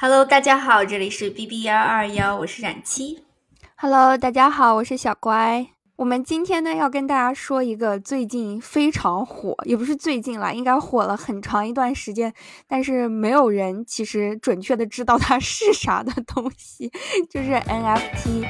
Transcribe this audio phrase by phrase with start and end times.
[0.00, 3.24] Hello，大家好，这里是 B B 幺二幺，我是冉七。
[3.74, 5.66] Hello，大家好，我是小乖。
[5.96, 12.32] 我们今天呢要跟大家说一个最近非常火，也不是最近啦，应该火了很长一段时间，
[12.68, 16.88] 但是没有人其实准确的知道它是啥的东西，
[17.28, 18.46] 就是 NFT。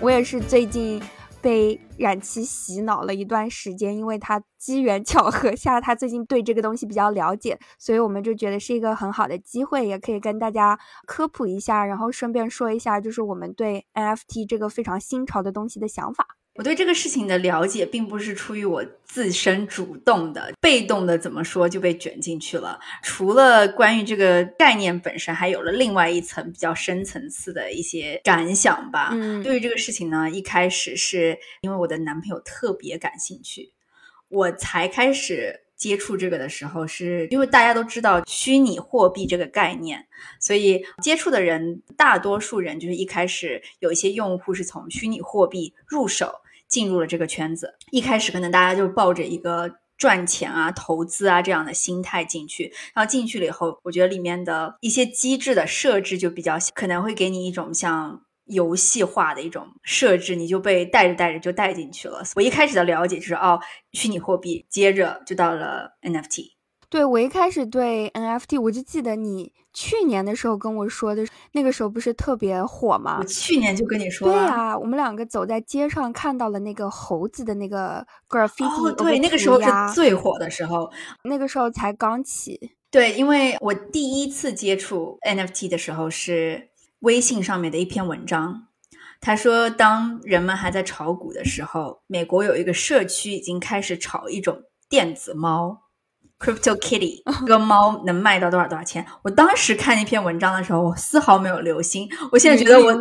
[0.00, 1.02] 我也是最近。
[1.44, 16.26] 被冉琪洗脑了一段时间，因为他机缘巧合下，他最近对这个东西比较了解，所以我们就觉得是一个很好的机会，也可以跟大家科普一下，然后顺便说一下，就是我们对 NFT 这个非常新潮的东西的想法。
[16.56, 22.78] 我对这个事情的了解，并不是出于我自身主动的，被动的怎么说就被卷进去了。
[23.02, 29.10] 除了关于这个概念本身，还有了另外一层比较深层次的一些感想吧。
[29.12, 33.72] 嗯，对于这个事情呢，一开始是因为我的男朋友特别感兴趣，
[34.28, 35.62] 我才开始。
[35.76, 40.06] 接触这个的时候，是因为大家都知道虚拟货币这个概念，
[40.40, 46.32] 所以接触的人大多数人就是一开始有一些用户是从虚拟货币入手
[46.74, 47.74] 进入了这个圈子。
[47.92, 58.22] 一开始可能大家就抱着一个赚钱啊、投资啊这样的心态进去，然后进去了以后，我觉得里面的一些机制的设置就比较可能会给你一种像。
[58.46, 62.22] 游戏化的一种设置，你就被带着带着就带进去了。
[62.36, 63.58] 我一开始的了解就是哦，
[63.92, 66.50] 虚拟货币，接着就到了 NFT。
[66.90, 73.18] 对我一开始对 NFT，我就记得你去年的时候跟我说的，那个时候不是特别火吗？
[73.20, 74.34] 我去年就跟你说了。
[74.34, 80.90] 对呀，我们两个走在街上看到了那个猴子的那个 graffiti，对，那个时候是最火的时候，
[81.24, 82.70] 那个时候才刚起。
[82.90, 86.70] 对，因为我第一次接触 NFT 的时候是。
[87.00, 88.68] 微信上面的一篇文章，
[89.20, 95.82] 他说，当人们还在炒股的时候，美国有一个社区已经开始炒一种电子猫
[96.44, 99.04] ，Crypto Kitty，这个猫能卖到多少多少钱？
[99.22, 102.08] 我当时看那篇文章的时候，我丝毫没有留心。
[102.30, 102.92] 我现在觉得我，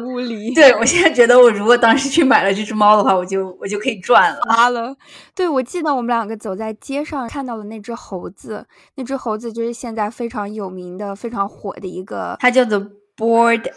[0.56, 4.42] 对我现在觉得我如果当时去买了这只猫的话，我就我就可以赚了。
[4.48, 4.96] 发了，
[5.36, 8.66] 对我记得我们两个走在街上看到了那只猴子，
[8.96, 12.80] 那只猴子就是现在非常有名的、非常火的一个，它叫做
[13.18, 13.70] Board。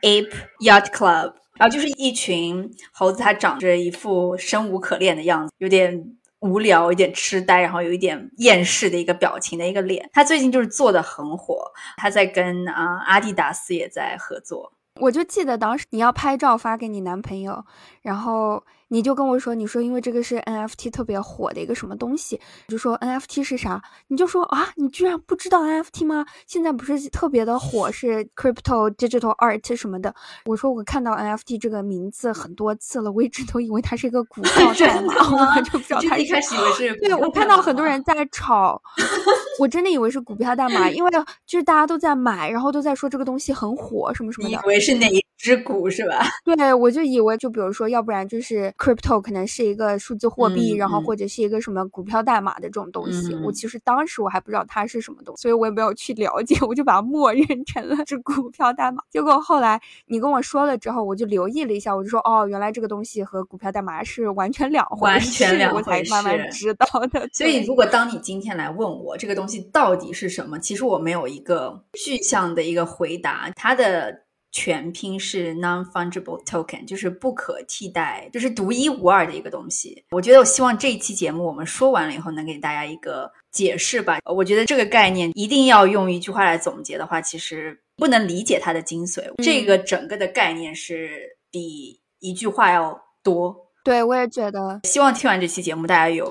[0.00, 0.30] Ape
[0.60, 6.04] Yacht Club，然后就是一群猴子，它长着一副生无可恋的样子，有点
[6.40, 10.08] 无聊，有点痴呆，然后有一点厌世的一个表情的一个脸。
[10.12, 14.72] 他最近就是做的很火，他在跟啊阿迪达斯也在合作。
[15.00, 17.64] 我就记得当时你要拍照发给你男朋友，
[18.02, 18.64] 然后。
[18.88, 23.82] 你就跟我说，你说因为这个是 NFT 特别火的一个什么东西，就说 NFT 是啥？
[24.08, 26.24] 你就说啊，你居然不知道 NFT 吗？
[26.46, 30.14] 现在不是特别的火，是 Crypto Digital Art 什么的。
[30.46, 35.14] 我说我看到 NFT 这个名字很多次了，我一直都以为它是一个股票代码，
[35.56, 36.96] 我就不知道它一开始以为是。
[37.00, 38.80] 对，我看到很多人在炒，
[39.60, 41.10] 我真的以为是股票代码，因为
[41.46, 44.54] 就是大家都在买，然后都在说这个东西很火，什么什么的。
[44.54, 46.26] 以为是哪一只股是吧？
[46.44, 48.58] 对，我就以为就比如说，要不然就是。
[48.76, 53.34] Crypto 可能是一个数字货币，然后或者是一个什么股票代码的这种东西。
[53.44, 59.02] 我其实当时我还不知道它是什么东西，所以我也没有去了解，我就把它默认成了是股票代码。
[59.10, 65.44] 结果后来你跟我说了之后，我就留意了一下，我就说哦，原来这个东西和股票代码是完全两回事，
[65.74, 67.28] 我才慢慢知道的。
[67.32, 74.22] 所以如果当你今天来问我这个东西到底是什么，其实我没有一个具象的一个回答，它的。
[74.58, 80.04] 全拼是 non-fungible token，就是不可替代，就是独一无二的一个东西。
[80.10, 84.18] 我觉得，我希望这一期节目我们说完了以后，能给大家一个解释吧。
[84.24, 89.22] 我觉得这个概念一定要用一句话来总结的话，其实不能理解它的精髓。
[89.44, 93.54] 这个整个的概念是比一句话要多。
[93.84, 94.80] 对，我也觉得。
[94.82, 96.28] 希望听完这期节目，大家有。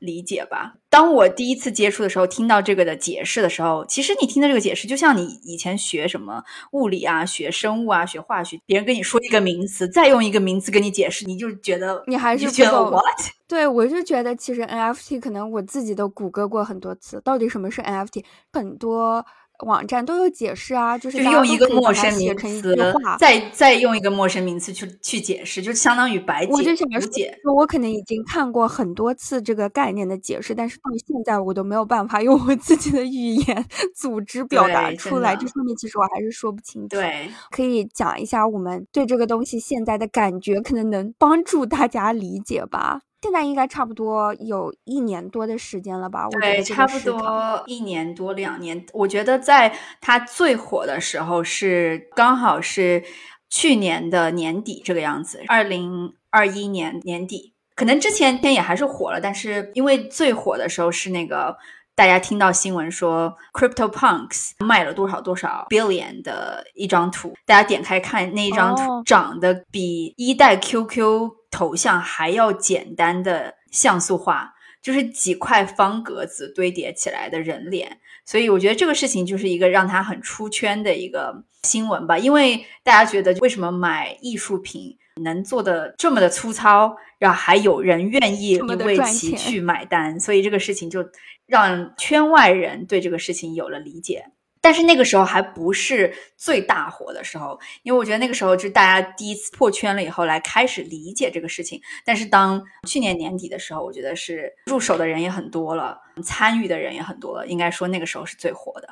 [0.00, 0.74] 理解吧。
[0.88, 13.02] 当我第一次接触的时候，听到这个的解释的时候，其实你听到这个解释，就像你以前学什么物理啊、学生物啊、学化学，别人跟你说一个名词，再用一个名词跟你解释，你就觉得你还 是觉得 what？
[13.46, 18.24] 对我就觉得，其实 NFT 可能我自己都谷歌过很多次，到底什么是 NFT？
[18.52, 19.24] 很多。
[19.66, 22.76] 网站都有解释啊，就是用一个陌生名词，
[23.18, 26.52] 再再用一个陌生名词去去解释，就相当于白解。
[26.52, 33.66] 我就想解，我可能已经看过很多次这个概念的解释，但是到现在我都没有办法用我自己的语言
[33.96, 35.36] 组织表达出来。
[35.36, 36.88] 这上面其实我还是说不清楚。
[36.88, 43.00] 对，可以讲一下我们对这个东西现在的感觉，可能能帮助大家理解吧。
[43.22, 46.28] 现在应该差不多有一年多的时间了吧？
[46.30, 48.84] 对，差不多一年多两年。
[48.92, 53.02] 我觉得在它最火的时候是刚好是
[53.48, 61.56] 去年的年底这个样子，二零二一年年底可能之前天也还是火了，但是因为最火的时候是那个。
[61.96, 77.98] 大家听到新闻说，Crypto Punks 卖了多少多少 billion 的一张图，大家点开看那一张图，长得比一代 QQ 头像还要简单的像素化，就是几块方格子堆叠起来的人脸。
[78.24, 91.04] 所以我觉得这个事情就是一个让他很出圈的一个新闻吧，因为大家觉得为什么买艺术品能做的这么的粗糙，然后还有人愿意为其去买单，所以这个事情就。
[91.50, 94.26] 让圈外人对这个事情有了理解，
[94.62, 101.80] 但是那个时候还不是最大火的时候，因为我觉得那个时候就是大家第一次破圈了以后来开始理解这个事情。
[102.04, 108.88] 但是当去年年底的时候，我觉得是入手的人也很多了，参与的人也很多了，应该说那个时候是最火的。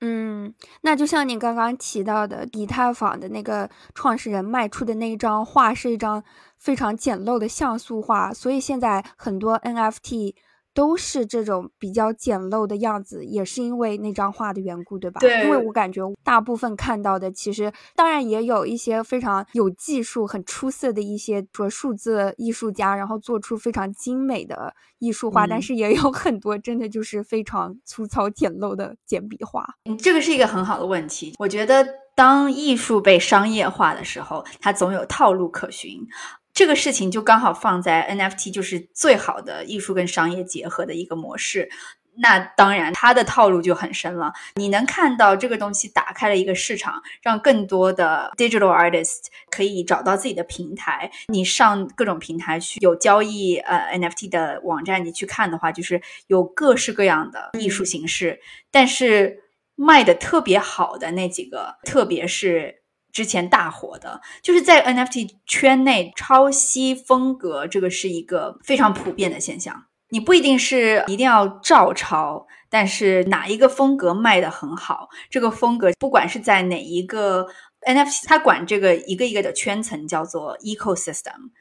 [0.00, 0.52] 嗯，
[0.82, 6.24] 那就像你刚刚提到的，以太坊的那个创始人卖出的那一张画是一张
[6.58, 10.34] 非常简陋的像素画，所以现在很多 NFT。
[10.74, 15.20] 都是这种比较简陋的样子，也是因为那张画的缘故，对吧？
[15.20, 15.44] 对。
[15.44, 29.64] 因为我感觉大部分看到的，其实当然也有一些非常有技术、很出色的一些说数字艺术家，然后做出非常精美的艺术画，但是也有很多真的就是非常粗糙简陋的简笔画。
[29.84, 31.34] 嗯，这个是一个很好的问题。
[31.38, 31.86] 我觉得
[32.16, 36.04] 当艺术被商业化的时候，它总有套路可循。
[36.54, 41.68] 这个事情就刚好放在 NFT，就是最好的艺术跟商业结合的一个模式。
[42.16, 44.32] 那当然，它的套路就很深了。
[44.54, 51.10] 你能看到这个东西打开了一个市场，让更多的 digital artist 可以找到自己的平台。
[51.26, 58.38] 你上各种平台去有交易呃 NFT 的网站，你去看的话，就是有各式各样的艺术形式。
[58.70, 59.42] 但是
[59.74, 62.83] 卖的特别好的那几个，特别是。
[63.14, 69.86] 之前大火的，就是在 NFT 圈内抄袭风格，这个是一个非常普遍的现象。
[70.08, 77.46] 你不一定是一定要照抄，但是哪一个风格卖的很好，这个风格不管是在哪一个
[77.82, 81.52] NFT，它管这个一个一个的圈层叫做 ecosystem。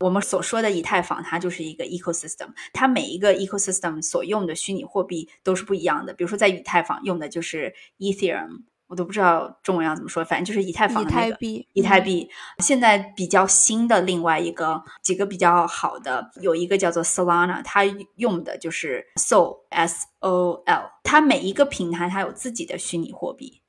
[0.00, 6.14] 我们所说的以太坊，它就是一个 ecosystem，它每一个 ecosystem 所用的虚拟货币都是不一样的。
[6.14, 8.62] 比如说在以太坊用的就是 Ethereum。
[8.86, 11.36] 我都不知道中文要怎么说，反正就是以太坊的那个
[11.72, 12.28] 以太币。
[12.58, 17.84] 现在比较新的另外一个几个比较好的，有一个叫做 Solana，它
[18.16, 20.90] 用的就是 Sol S O L。
[21.02, 23.62] 它每一个平台它有自己的虚拟货币，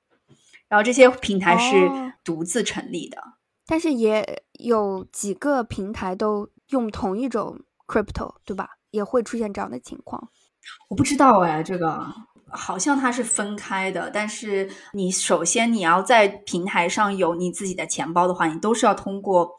[0.67, 1.89] 然后这些平台是
[2.23, 3.17] 独自成立的。
[3.65, 8.71] 但是也有几个平台都用同一种 crypto，对吧？
[8.91, 10.29] 也会出现这样的情况。
[10.89, 12.13] 我不知道哎，这个。
[12.55, 19.51] 好像它是分开的，但是你首先你要在平台上有你自己的钱包的话，你都是要通过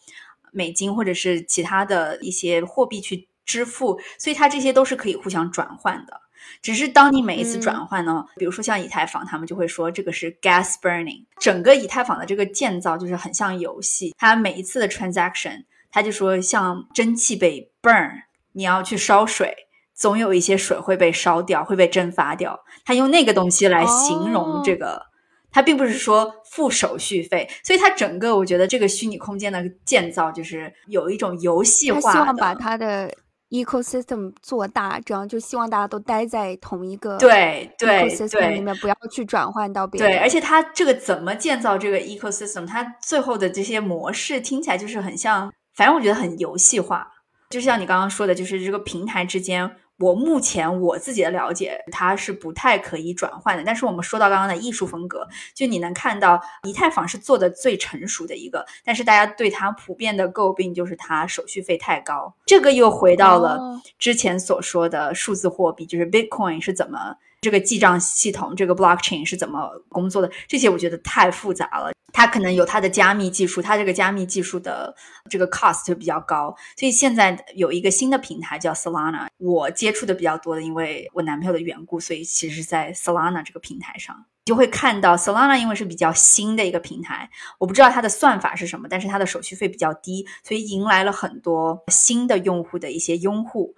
[0.53, 6.21] 美金或者是其他的一些货币去支付，所以它这些都是可以互相转换的。
[6.63, 18.23] 只是当你每一次转换呢，比如说像以太坊，他们就会说这个是 gas burning，整个以太坊的这个建造就是很像游戏，它每一次的 transaction，它就说像蒸汽被 burn，
[18.53, 19.55] 你要去烧水。
[19.97, 22.61] 总有一些水会被烧掉，会被蒸发掉。
[22.85, 25.07] 他用那个东西来形容这个，
[25.51, 32.13] 他并不是说付手续费，所以它整个我觉得这个虚拟空间的建造就是有一种游戏化的。
[32.13, 33.11] 希望把它的
[33.49, 39.99] ecosystem 做大，这样就希望大家都待在同一个对对 ecosystem 里面，不要去转换到别。
[39.99, 47.13] 对，而且它这个怎么建造这个 ecosystem，它最后的这些模式听起来就是很像，反正我觉得很游戏化。
[47.49, 49.71] 就像你刚刚说的，就是这个平台之间。
[49.99, 53.65] 我目前我自己的了解，它是不太可以转换的。
[53.65, 62.35] 但是我们说到刚刚的艺术风格，就你能看到以太坊是做的最成熟的一个，但是大家对它普遍的诟病就是它手续费太高。
[62.45, 67.17] 这个又回到了之前所说的数字货币，就是 Bitcoin 是怎么。
[67.43, 70.29] 这个记账系统，这个 blockchain 是怎么工作的？
[70.49, 74.97] 这些我觉得太复杂了，它可能有它的加密技术，它这个加密技术的
[75.29, 76.57] 这个 cost 就比较高。
[76.75, 93.75] 所以现在有一个新的平台叫 Solana，我接触的比较多的，因为我男朋友的缘故，所以其实在 Solana 这个平台上，就会看到 Solana 因为是比较新的一个平台，我不知道它的算法是什么，但是它的手续费比较低，所以迎来了很多新的用户的一些拥护。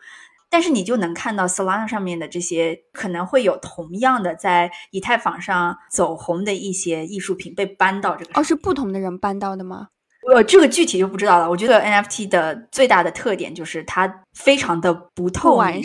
[0.51, 9.89] 但是你就能看到 Solana 上面的这些可能会有同样的在以太坊上走红的一些艺术品被搬到这个哦，是不同的人搬到的吗？
[10.35, 11.49] 我这个具体就不知道了。
[11.49, 15.83] 我觉得 NFT 的最大的特点就是它非常的不透明，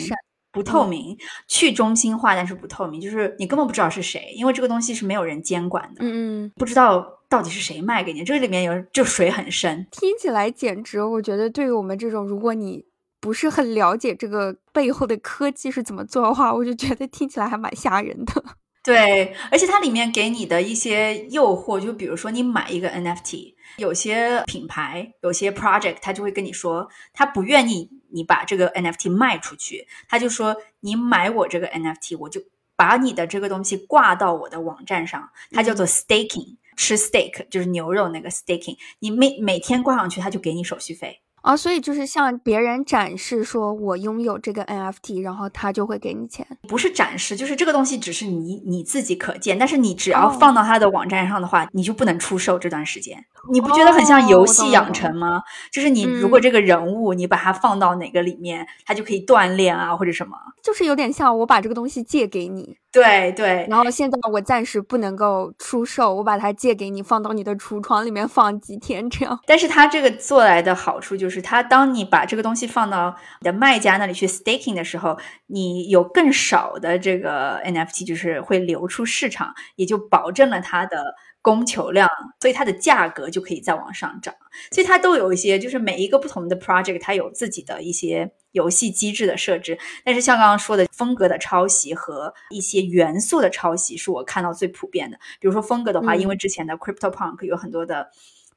[0.52, 1.16] 不透明，
[1.48, 12.84] 去中心化，但是不透明，就是你根本不知道是谁，因为这个东西是没有人监管的，嗯嗯，不知道到底是谁卖给你，这里面有就水很深，听起来简直，我觉得对于我们这种如果你。
[13.24, 18.44] 不是很了解这个背后的科技是怎么做的话，我就觉得听起来还蛮吓人的。
[18.84, 32.42] 对，而且它里面给你的一些诱惑，就比如说你买一个 NFT，有些品牌、有些 project，他就会跟你说，他不愿意你把这个 NFT 卖出去，他就说你买我这个 NFT，我就
[32.76, 41.22] 把你的这个东西挂到我的网站上，它叫做 staking，吃 steak 就是牛肉那个 staking，你每每天挂上去，他就给你手续费。
[41.44, 46.46] 啊，所以就是向别人展示说我拥有这个 NFT，然后他就会给你钱。
[46.66, 53.22] 不是展示，就是这个东西只是你你自己可见，但是你只要放到他的网站上的话，你就不能出售这段时间。
[53.52, 55.42] 你不觉得很像游戏养成吗？
[55.70, 60.34] 就是你如果这个人物你把它放到哪个里面，它就可以锻炼啊，或者什么。
[60.62, 62.78] 就是有点像我把这个东西借给你。
[62.90, 69.38] 对对，然后现在我暂时不能够出售，我把它借给你，放到你的橱窗里面放几天这样。
[69.46, 81.14] 但是它这个做来的好处就是，它当你把这个东西放到你的卖家那里去 staking 的时候，你有更少的这个 NFT 就是会流出市场，也就保证了它的。
[81.44, 82.08] 供求量，
[82.40, 84.34] 所以它的价格就可以再往上涨。
[84.70, 89.78] 所以它都有一些，就是每一个不同的 project，它有自己的一些游戏机制的设置。
[90.06, 95.18] 但是像刚刚说的风格的抄袭和一些元素的抄袭，是我看到最普遍的。
[95.38, 98.08] 比如说风格的话，因为之前的 Crypto Punk 有很多的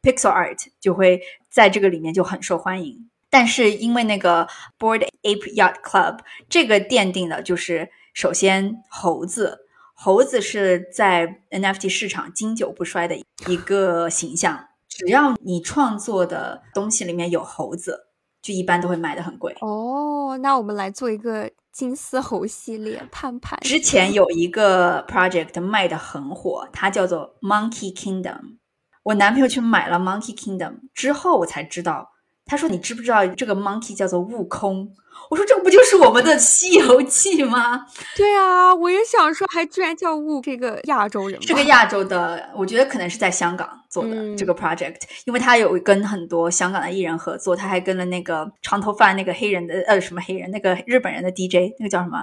[0.01, 1.19] pixel art，就会
[1.57, 3.09] 在这个里面就很受欢迎。
[3.31, 4.47] 但是因为那个
[4.77, 9.65] Board Ape Yacht Club 这个奠定的就是首先猴子。
[9.95, 18.09] 猴子是在 NFT 市场经久不衰的一个形象，只要你创作的东西里面有猴子，
[18.39, 19.55] 就一般都会卖的很贵。
[19.61, 23.59] 哦，那我们来做一个金丝猴系列盼盼。
[23.61, 28.57] 之前有一个 project 卖的很火，它叫做 Monkey Kingdom。
[29.07, 32.09] 我男朋友去买了 Monkey Kingdom 之后，我才知道，
[32.45, 34.91] 他说你知不知道这个 Monkey 叫做悟空？
[35.29, 37.85] 我说这个不就是我们的《西游记》吗？
[38.17, 52.17] 对啊，我也想说，还居然叫悟这个亚洲人，这个亚洲的，我觉得可能是在香港做的这个 project，因为他有跟很多香港的艺人合作，他还跟了那个长头发那个黑人的呃什么黑人那个日本人的 DJ，那个叫什么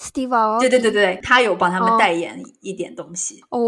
[0.00, 0.58] ？Steve。
[0.58, 3.58] 对对对对，他有帮他们代言一点东西哦，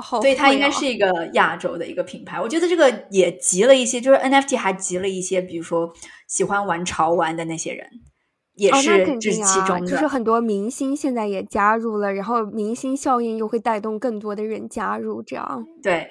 [0.00, 2.40] 好，所以它应该是一个亚洲的一个品牌。
[2.40, 5.92] 我觉得这个也集了一些，就是 NFT 还集了一些，比如说。
[6.28, 7.88] 喜欢玩潮玩的那些人，
[8.56, 9.86] 也是这是其中的。
[9.86, 16.10] 就是很多明星现在也加入了，然后明星效应又会带动更多的人加入，这样对。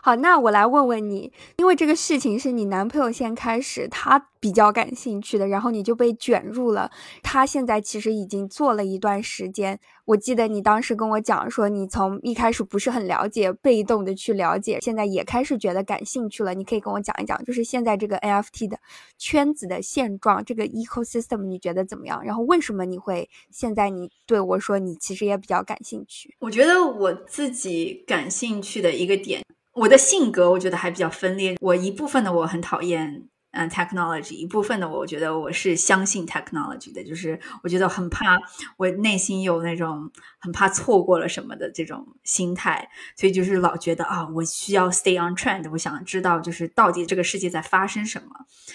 [0.00, 6.90] 好，那我来问问你，因为这个事情是你男朋友先开始，他比较感兴趣的，然后你就被卷入了。
[7.22, 16.54] 他现在其实已经做了一段时间，我记得你当时跟我讲说，你从一开始不是很了解，被动的去了解，现在也开始觉得感兴趣了。
[16.54, 18.78] 你可以跟我讲一讲，就是现在这个 NFT 的
[19.18, 22.22] 圈子的现状，这个 ecosystem 你觉得怎么样？
[22.24, 26.34] 然后为什么你会现在你对我说你其实也比较感兴趣？
[26.40, 29.42] 我觉得我自己感兴趣的一个点。
[29.72, 38.38] 我的性格我觉得还比较分裂，我一部分的我很讨厌嗯 technology，一部分的我觉得我是相信 technology 的，就是我觉得很怕，
[38.76, 48.28] 我内心有那种很怕错过了什么的这种心态，所以就是老觉得啊，我需要 stay on trend，我想知道就是到底这个世界在发生什么，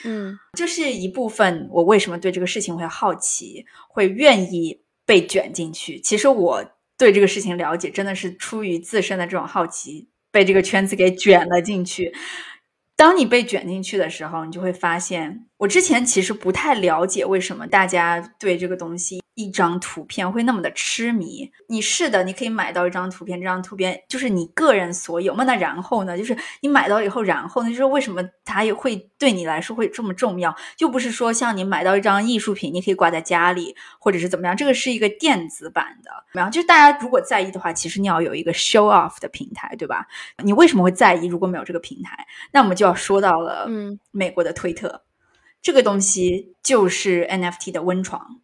[0.04, 6.00] 嗯，这是一部分我为什么对这个事情会好奇，会愿意被卷进去。
[6.00, 6.66] 其实我
[6.98, 10.10] 对这个事情了解真的是出于自身的这种好奇。
[10.34, 12.16] 被这个圈子给卷了进去。
[13.01, 19.24] 当你被卷进去的时候，你就会发现，我之前其实不太了解为什么大家对这个东西。
[19.42, 21.50] 一张图片会那么的痴迷？
[21.68, 25.44] 你是的，你可以买到一张图片，这张图片就是你个人所有嘛？
[25.44, 26.18] 那然后呢？
[26.18, 27.70] 就是你买到以后，然后呢？
[27.70, 30.56] 就是为什么它也会对你来说会这么重要？
[30.76, 34.56] 就不是说像你买到一张艺术品，你可以挂在家里，或者是怎么样？
[34.56, 36.12] 这个是一个电子版的。
[36.32, 40.06] 然后就是大家如果在意的话，其实你要有一个 show off 的平台，对吧？
[40.44, 41.28] 你为什么会在意？
[41.28, 45.04] 如果没有这个平台，那我们就要说到了，嗯，美国的推特，
[45.62, 48.42] 这个东西就是 NFT 的温床。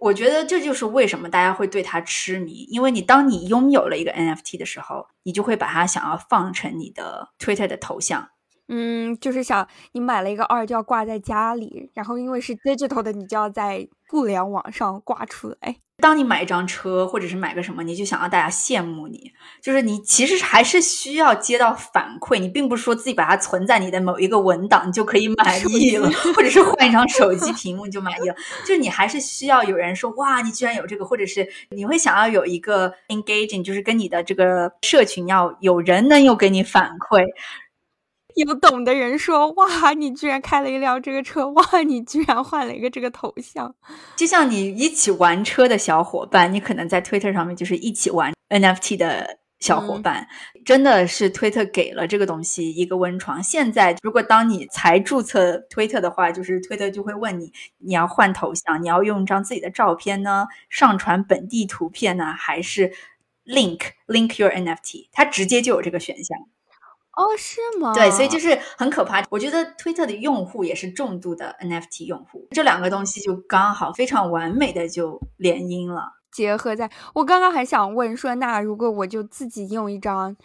[0.00, 8.28] 我觉得这就是为什么大家会对它痴迷，因为你当你拥有了一个 NFT 的时候，你就会把它想要放成你的 Twitter 的头像。
[8.68, 15.76] 嗯，就是想你买了一个二就要挂在家里，然后因为是 digital 的，你就要在互联网上挂出来。
[16.00, 28.34] 当你买一张车，或者是买个什么，你就想要大家羡慕你，就是你其实还是需要接到反馈，你并不是说自己把它存在你的某一个文档你就可以满意了，或者是换一张手 机屏幕你就满意了，
[28.64, 37.24] 就是你还是需要有人说哇，你居然有这个，或者是你会想要有一个 engaging，就是跟你的这个社群要有人能有给你反馈。
[38.42, 41.48] 有懂的人说：“哇，你居然开了一辆这个车！
[41.50, 43.74] 哇，你居然换了一个这个头像。”
[44.16, 49.38] 就像你一起玩车的小伙伴，你可能在 Twitter 上面就是一起玩 NFT 的。
[49.60, 50.24] 小伙伴，
[50.64, 53.42] 真的是推特给了这个东西一个温床。
[53.42, 62.92] 现在，如果当你才注册推特的话，就是推特就会问你，你要换头像，你要用一张自己的照片呢，上传本地图片呢，还是
[63.44, 65.08] link link your NFT？
[65.10, 66.38] 它直接就有这个选项。
[67.18, 67.92] 哦，是吗？
[67.92, 69.24] 对，所以就是很可怕。
[69.28, 76.12] 我觉得推特的用户也是重度的 NFT 用户，这两个东西就刚好非常完美的就联姻了。
[76.30, 80.36] 结合在，我刚刚还想问说，那如果我就自己用一张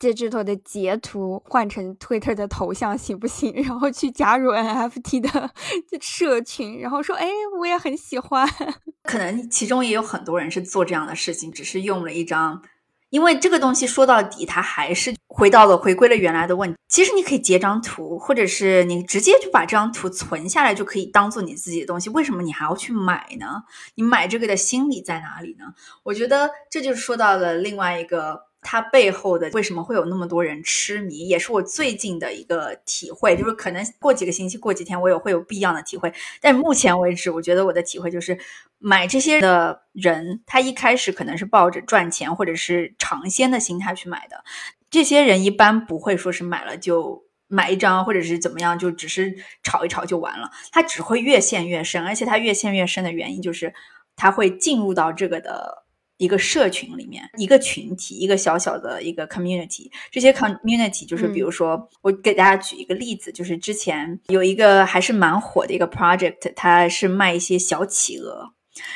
[0.00, 3.52] digital 的截图换成 Twitter 的头像行不行？
[3.62, 5.50] 然后去加入 NFT 的
[6.00, 8.48] 社群，然后说，哎，我也很喜欢。
[9.04, 12.62] 可能其中也有很多人是做这样的事情，只是用了一张。
[13.10, 16.78] 因为这个东西说到底，它还是回到了回归了原来的问题。
[16.88, 22.10] 其实你可以截张图，或者是你直接就把这张图存下来，就可以当做你自己的东西。
[22.10, 23.62] 为什么你还要去买呢？
[23.94, 25.66] 你买这个的心理在哪里呢？
[26.02, 28.46] 我觉得这就是说到了另外一个。
[28.68, 33.36] 它背后的为什么会有那么多人痴迷，也是我最近的一个体会。
[33.36, 36.12] 就是可能过几个星期、过几天，我也会有不一样的体会。
[36.40, 38.36] 但目前为止，我觉得我的体会就是，
[38.78, 44.42] 买这些的人，他一开始可能是抱着赚钱或者是尝鲜的心态去买的。
[44.90, 49.32] 这些人一般不会说是买了就买一张，或者是怎么样，就只是
[49.62, 50.50] 炒一炒就完了。
[50.72, 53.72] 他只会越陷越深，而且他越陷越深的原因就是
[54.16, 55.85] 他会进入到这个的。
[56.18, 59.90] 一个社群里面，一个群体，一个小小的一个 community。
[60.10, 68.52] 这些 community 就是，比如说，我给大家举一个例子，就是之前有一个还是蛮火的一个 project，它是卖一些小企鹅，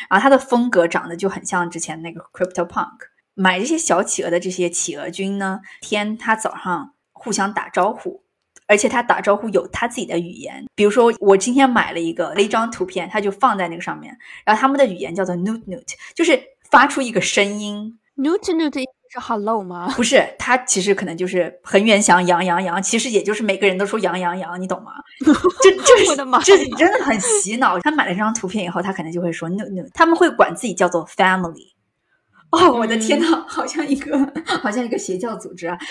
[0.08, 2.96] 然后它的风格长得就很像之前那个 crypto punk。
[3.34, 8.22] 买这些小企鹅的这些企鹅君呢，天，他早上互相打招呼，
[8.66, 10.64] 而且他打招呼有他自己的语言。
[10.74, 16.40] 比如说，我今天买了一个一张图片，他就放在那个上面，然后他们的语言叫做 newt newt，就是。
[16.70, 19.92] 发出一个声音，newt newt 是 hello 吗？
[19.96, 24.92] 不是，他其实可能就是恒源祥羊羊羊，其实也就是每个人都说羊羊羊，你懂吗？
[25.24, 26.14] 就 就是
[26.44, 27.76] 这真的很洗脑。
[27.80, 31.72] 他买了这张图片以后，他可能就会说 newt，他们会管自己叫做 family。
[32.50, 35.76] 哦，我的天呐，好像一个好像一个邪教组织啊！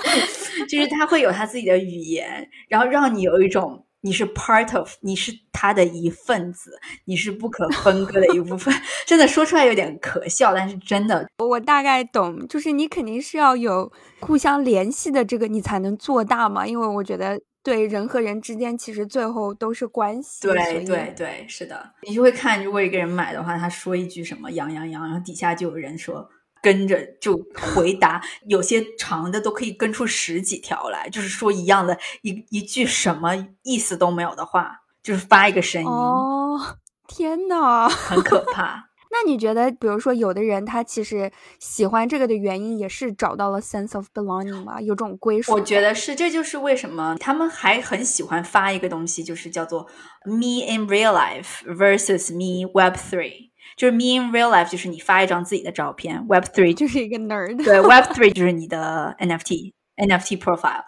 [0.68, 3.84] 就是他会有他自己的语言，然后让你有一种。
[4.02, 8.74] 你是 part of，你是他的一份子，你是不可分割的一部分。
[9.06, 16.66] 真的说出来有点可笑，但是真的，我大概懂，就是你肯定是要有互相联系的这个，你才能做大嘛。
[16.66, 20.42] 因为我觉得，对人和人之间，其实最后都是关系。
[20.42, 26.28] 对对对，是的，你就会看，如果一个人买的话，他说一句什么“羊羊羊”，然后底下就有人说。
[26.62, 27.36] 跟着就
[27.74, 35.88] 回答，有些长的都可以跟出十几条来，就是说一样的一一句什么意思都没有的话，就是发一个声音。
[35.88, 38.86] 哦，天呐，很可怕。
[39.12, 44.80] 那你觉得，比如说有的人他其实喜欢这个的原因，也是找到了 sense of belonging 吗？
[44.80, 45.52] 有种归属？
[45.52, 49.88] 我觉得是，这就是为什么他们还很喜欢发一个东西，就是叫做
[50.24, 53.49] me in real life versus me web three。
[53.80, 57.64] 就是 me in real life，就是你发一张自己的照片；Web three 就是一个 nerd。
[57.64, 60.84] 对，Web three 就是你的 NFT NFT profile。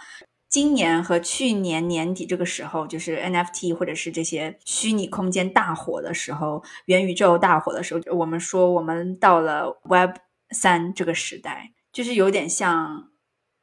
[0.51, 10.17] 今年和去年年底这个时候，就是 NFT 或者是这些虚拟空间大火的时候，元宇宙大火的时候，我们说我们到了 Web
[10.51, 13.09] 三这个时代，就是有点像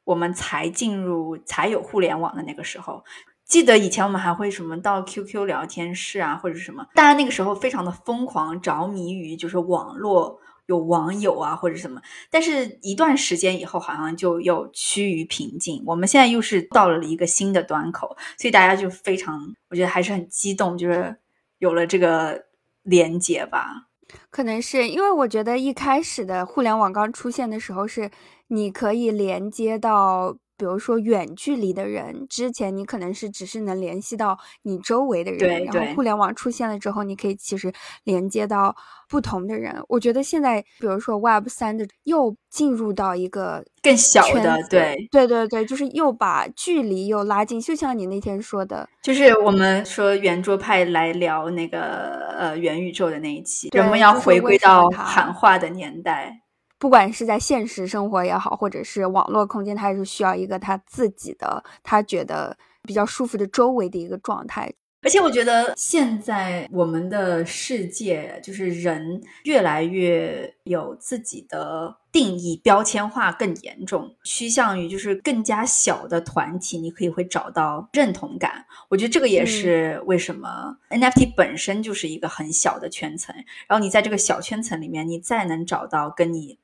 [0.02, 3.04] 我们才进入才有互联网的那个时候。
[3.50, 15.82] 记得以前我们还会什么到 QQ 聊天室啊，或者什么，大家那个时候非常的疯狂着迷于就是网络有网友啊或者什么，但是一段时间以后好像就又趋于平静。
[15.84, 21.16] 我们现在又是到了一个新的端口，所以大家就非常，我觉得还是很激动，就是
[21.58, 22.44] 有了这个
[22.84, 23.88] 连接吧。
[24.30, 28.08] 可能是因为我觉得一开始的互联网刚出现的时候，是
[28.46, 30.36] 你可以连接到。
[30.60, 37.72] 比如说远距离的人，之前你可能是只是能联系到你周围的人，然后互联网出现了之后，你可以其实
[38.04, 38.76] 连接到
[39.08, 39.74] 不同的人。
[39.88, 47.58] 我觉得现在，比如说 Web 三的又进入到一个更小的，对对对对，就是又把距离又拉近。
[47.58, 56.42] 就像你那天说的，就是我们说圆桌派来聊那个呃元宇宙的那一期，人们要回归到喊话的年代。
[56.80, 64.72] 不管是在现实生活也好，或者是网络空间，他还是需要一个他自己的，他觉得比较舒服的周围的一个状态。
[65.02, 78.66] 而且我觉得现在我们的世界就是人越来越有自己的定义，标签化更严重，趋向于就是更加小的团体，你可以会找到认同感。
[78.90, 83.34] 我觉得这个也是为什么 NFT 本身就是一个很小的圈层，
[83.66, 86.58] 然后你在这个小圈层里面，你再能找到跟你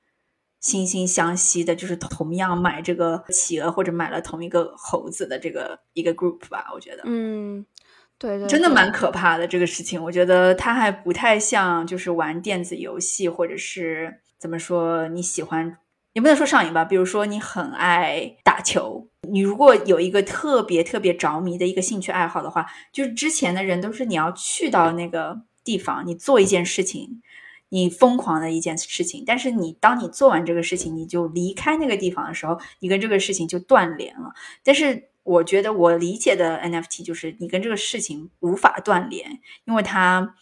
[0.66, 6.66] 惺惺相惜的，就是同样买这个企鹅或者买了同一个猴子的这个一个 group 吧。
[6.74, 7.64] 我觉得，嗯。
[8.18, 10.02] 对对，真的蛮可怕的这个事情。
[10.02, 15.76] 我觉得它还不太像，就是玩电子游戏，或者是怎么说你喜欢，
[16.14, 16.82] 也不能说上瘾吧。
[16.82, 27.20] 比如说你很爱打球，你如果有一个特别特别着迷的一个兴趣爱好的话，就是之前的人都是你要去到那个地方，你做一件事情，
[27.68, 29.24] 你疯狂的一件事情。
[29.26, 34.32] 但是你当你做完这个事情，你就离开那个地方的时候，你跟这个事情就断联了。
[34.62, 35.10] 但是。
[35.26, 40.36] 我觉得我理解的 NFT 就是你跟这个事情无法断联，因为它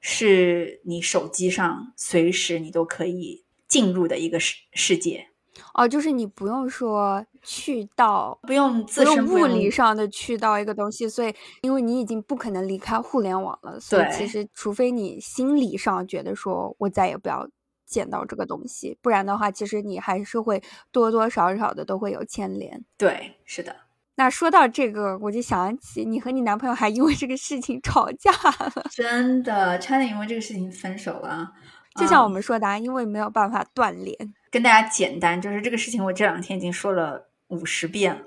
[0.00, 5.28] 是你手机上随时你都可以进入的一个世世界。
[5.74, 11.32] 哦，就是你不用说去到，不用自身物理上的去到一个东西，所以
[11.62, 17.48] 因为你已经不可能离开互联网了，所以其实除非你心理上觉得说我再也不要
[17.86, 22.84] 见到这个东西，不然的话，其实你还是会多多少少的都会有牵连。
[22.98, 23.74] 对，是的。
[24.16, 31.52] 那说到这个，我就想起你和你男朋友还因为这个事情吵架了， 真的差点因为这个事情分手了。
[31.94, 34.16] 就像我们说的，啊因为没有办法断联。
[34.50, 38.24] 跟大家简单，就是这个事情，我这两天已经说了五十遍了。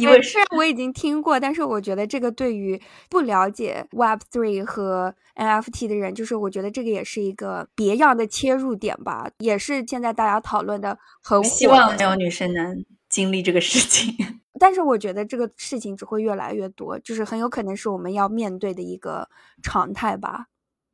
[0.00, 11.42] 因为虽然我已经听过，但是我觉得这个对于不了解 Web Three 和 NFT 的人，就是我觉得这个也是一个别样的切入点吧，也是现在大家讨论的很。
[11.44, 14.14] 希望没有女生能经历这个事情。
[14.58, 19.28] 但是我觉得这个事情只会越来越多，就是很有可能是我们要面对的一个
[19.62, 20.46] 常态吧。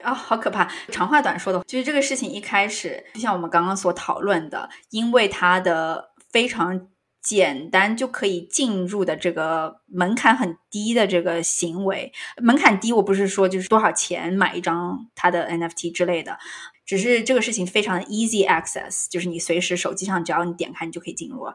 [0.02, 0.68] 啊，好可怕！
[0.88, 6.88] 长话短说的，就是这个事情一开始，就像我们刚刚所讨论的，因为它的非常
[7.22, 16.36] 简单就可以进入的这个门槛很低的这个行为，门槛低，我不是说就是多少钱买一张它的 NFT 之类的，
[16.84, 21.54] 只是这个事情非常的 easy access，就是你随时手机上只要你点开，你就可以进入了。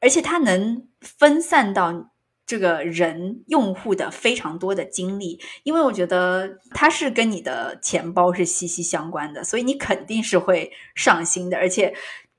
[0.00, 2.12] 而且它能分散到
[2.46, 11.56] 这个人用户的非常多的精力，因为我觉得它是跟你的钱包是息息相关的，所以你肯定是会上心的。
[11.56, 11.94] 而且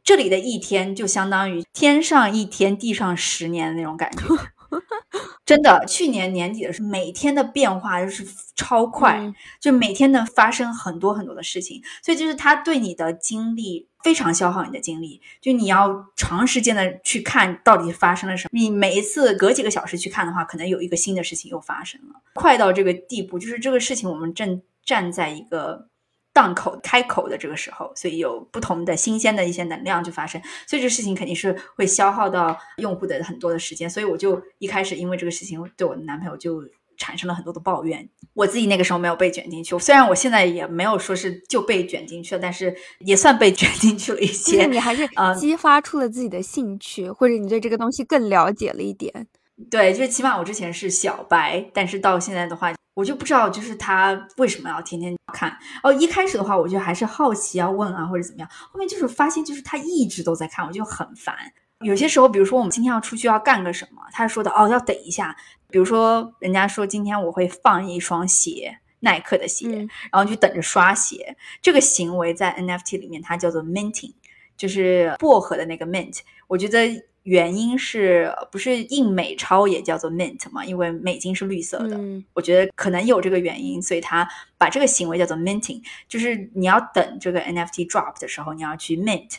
[0.06, 4.24] 这里的一天就相当于天上一天，地上十年的那种感觉。
[5.46, 8.24] 真的，去年年底的时候，每天的变化就是
[8.56, 18.50] 超快，就每天能发生很多很多的事情，所以就是它对你的精力非常消耗你的精力，就你要长时间的去看到底发生了什么。
[18.52, 25.88] 你每一次隔几个小时去看的话，可能有一个新的事情又发生了，快到这个地步，就是这个事情我们正站在一个。
[26.36, 33.90] 档口开口的这个时候，所以有不同的新鲜的一些能量就发生，所以这事情肯定是会消耗到用户的很多的时间。
[33.90, 36.62] 所以我就一开始因为这个事情对我的男朋友就
[36.98, 38.10] 产生了很多的抱怨。
[38.34, 44.66] 我自己那个时候没有被卷进去，虽然我现在也没有说是就被卷进去了，但是也算被卷进去了一些。
[44.66, 45.08] 你还是
[45.40, 49.28] 激发出了自己的兴趣，或者你对这个东西更了解了一点。
[49.72, 52.74] 对，就是起码我之前是小白，但是到现在的话。
[52.96, 55.94] 我就不知道，就是他为什么要天天看哦。
[55.94, 58.50] 一开始的话，我就还是好奇要问啊，或者怎么样。
[58.50, 61.36] 后面就是发现，就是他一直都在看，我就很烦。
[61.82, 65.36] 有些时候，比如说我们今天要出去要干个什么，他说的哦，要等一下。
[65.70, 69.68] 比如说，人家说今天我会放一双鞋，耐克的鞋，
[70.10, 71.36] 然后就等着刷鞋。
[71.62, 74.14] 这个行为在 NFT 里面它叫做 minting，
[74.56, 76.20] 就是薄荷的那个 mint。
[76.48, 77.06] 我觉得。
[77.26, 80.64] 原因是不是印美钞也叫做 mint 嘛？
[80.64, 82.00] 因为美金是绿色的，
[82.34, 84.28] 我觉得可能有这个原因，所以他
[84.60, 89.38] 把这个行为叫做 minting，就是你要等这个 NFT drop 的时候，你要去 mint，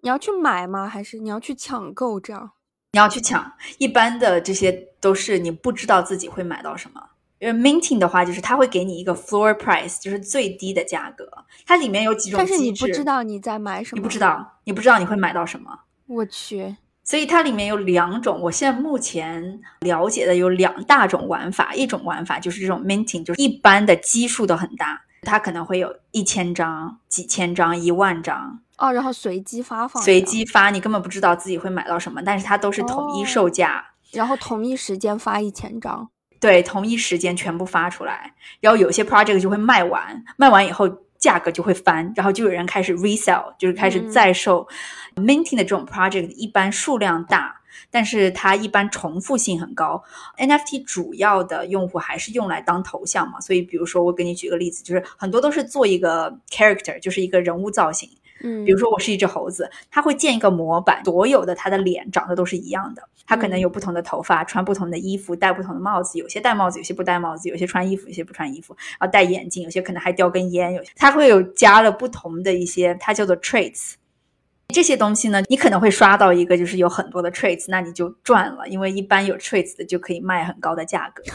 [0.00, 0.88] 你要去买吗？
[0.88, 2.20] 还是你要去抢购？
[2.20, 2.52] 这样
[2.92, 4.70] 你要去抢，一般的这些
[5.00, 7.02] 都是你不知道自己会买到什么。
[7.40, 11.28] 因为 minting 的话，就是它会给你一个 floor price，就是最低的价格，
[11.66, 15.80] 它里面有几种但是你不知道你在买什么，你不知道，你不知道你会买到什么。
[16.06, 16.76] 我去。
[17.04, 21.74] 所以它里面有两种，我现在目前了解的有两大种玩法。
[21.74, 36.08] 一种玩法就是这种 minting，就是一般的基数都很大，它可能会有一千张、几千张、一万张哦，然后随机发放，随机发，你根本不知道自己会买到什么，但是它都是统一售价，然后同一时间发一千张，
[36.40, 40.88] 对，同一时间全部发出来，然后有些 project 就会卖完，卖完以后。
[41.16, 44.68] 价格就会翻，然后就有人开始 resell，就是开始再售。
[45.16, 50.02] Minting 的这种 project 一般数量大，但是它一般重复性很高。
[50.38, 58.08] NFT 主要的用户还是用来当头像嘛，所以比如说我给你举个例子，就是很多都是做一个 character，就是一个人物造型。
[58.42, 63.02] 嗯，比如说我是一只猴子，它会建一个模板，所有的它的脸长得都是一样的。
[63.26, 73.92] 它可能有不同的头发，穿不同的衣服，戴不同的帽子，有些戴帽子，有些不戴帽子，有些穿衣服，有些不穿衣服，然后戴眼镜，有些可能还叼根烟，有它会有加了不同的一些，它叫做 traits。
[74.74, 81.22] 这些东西呢，你可能会刷到一个就是有很多的 traits，那你就赚了，因为一般有 traits 的就可以卖很高的价格。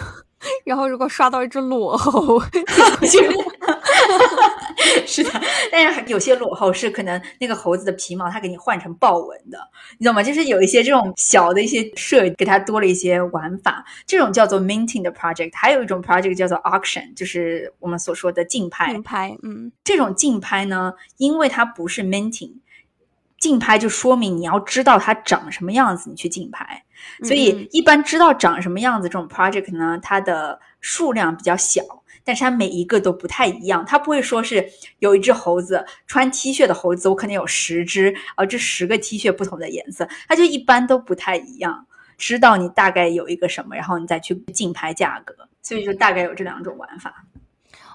[0.63, 2.39] 然后如果刷到一只裸猴，
[5.06, 5.30] 是的，
[5.71, 9.60] 但是有些裸猴是可能那个猴子的皮毛，它给你换成豹纹的，
[9.97, 10.23] 你知道吗？
[10.23, 15.52] 就是有一些这种小的一些设，给它多了一些玩法，这种叫做 minting 的 project。
[15.54, 18.93] 还有一种 project 叫做 auction，就是我们所说的竞拍。
[18.93, 22.54] 竞拍，嗯，这种竞拍呢，因为它不是 minting。
[23.39, 26.84] 竞拍就说明你要知道它长什么样子，你去竞拍。
[27.23, 31.82] 所以一般知道长什么样子这种 project 呢，它的数量比较小，
[32.25, 33.86] 但是它每一个都不太一样。
[33.86, 41.86] 它不会说是有一只猴子穿 T 恤的猴子，我可能有十只，啊，这十个 T 恤不同的颜色，它就一般都不太一样。
[42.17, 45.34] 知道你大概有一个什么，然后你再去竞拍价格。
[45.62, 47.23] 所以就大概有这两种玩法。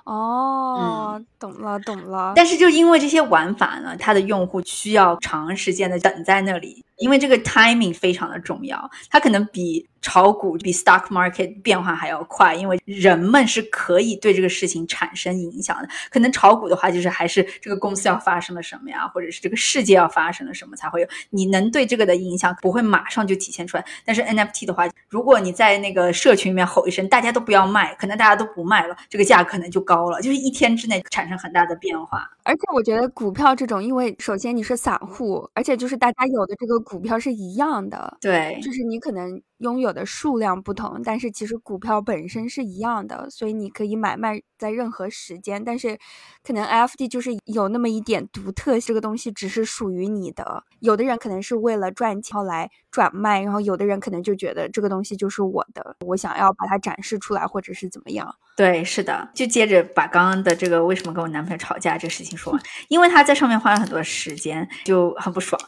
[0.05, 2.33] 哦，懂了懂了。
[2.37, 9.87] 但是就因为这些玩法呢，它的用户需要长时间的等在那里，因为这个 timing 非常的重要，它可能比。
[10.05, 15.89] 炒股比 stock market 变化还要快，因为人们是可以对这个事情产生影响的。
[16.11, 21.09] 可能炒股的话，就是还是这个公司要发生了什么呀，或者是这个世界要发生了什么才会有。
[21.31, 23.85] 你能对这个的影响不会马上就体现出来。
[24.05, 32.31] 但是 NFT 的话，如果你在那个社群里面吼一声，大家都不要卖，可能大家都不卖了，这个价可能就高了，就是一天之内产生很大的变化。
[32.45, 39.41] 而且我觉得股票这种，因为首先你是散户，而且就是大家有的这个股票是一样的，对，就是你可能。
[39.65, 45.65] 拥有的数量不同，但是其实股票本身是一样的，所以你可以买卖在任何时间。
[45.65, 45.99] 但是，
[46.43, 50.63] 可能 NFT 就是有那么一点独特，这个东西只是属于你的。
[50.81, 58.37] 有的人可能是为了赚钱来转卖，然后有的人可能就觉得这个东西就是我的，我想要把它展示出来，或者是怎么样。
[58.55, 59.31] 对，是的。
[59.35, 65.59] 就接着把刚刚的这个为什么跟我男朋友吵架这个事情说完，因为他在上面花了很多时间，就很不爽。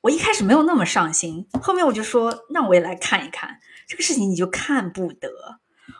[0.00, 5.28] 我一开始没有那么上心，后面我就说，那我也来看一看这个事情，你就看不得，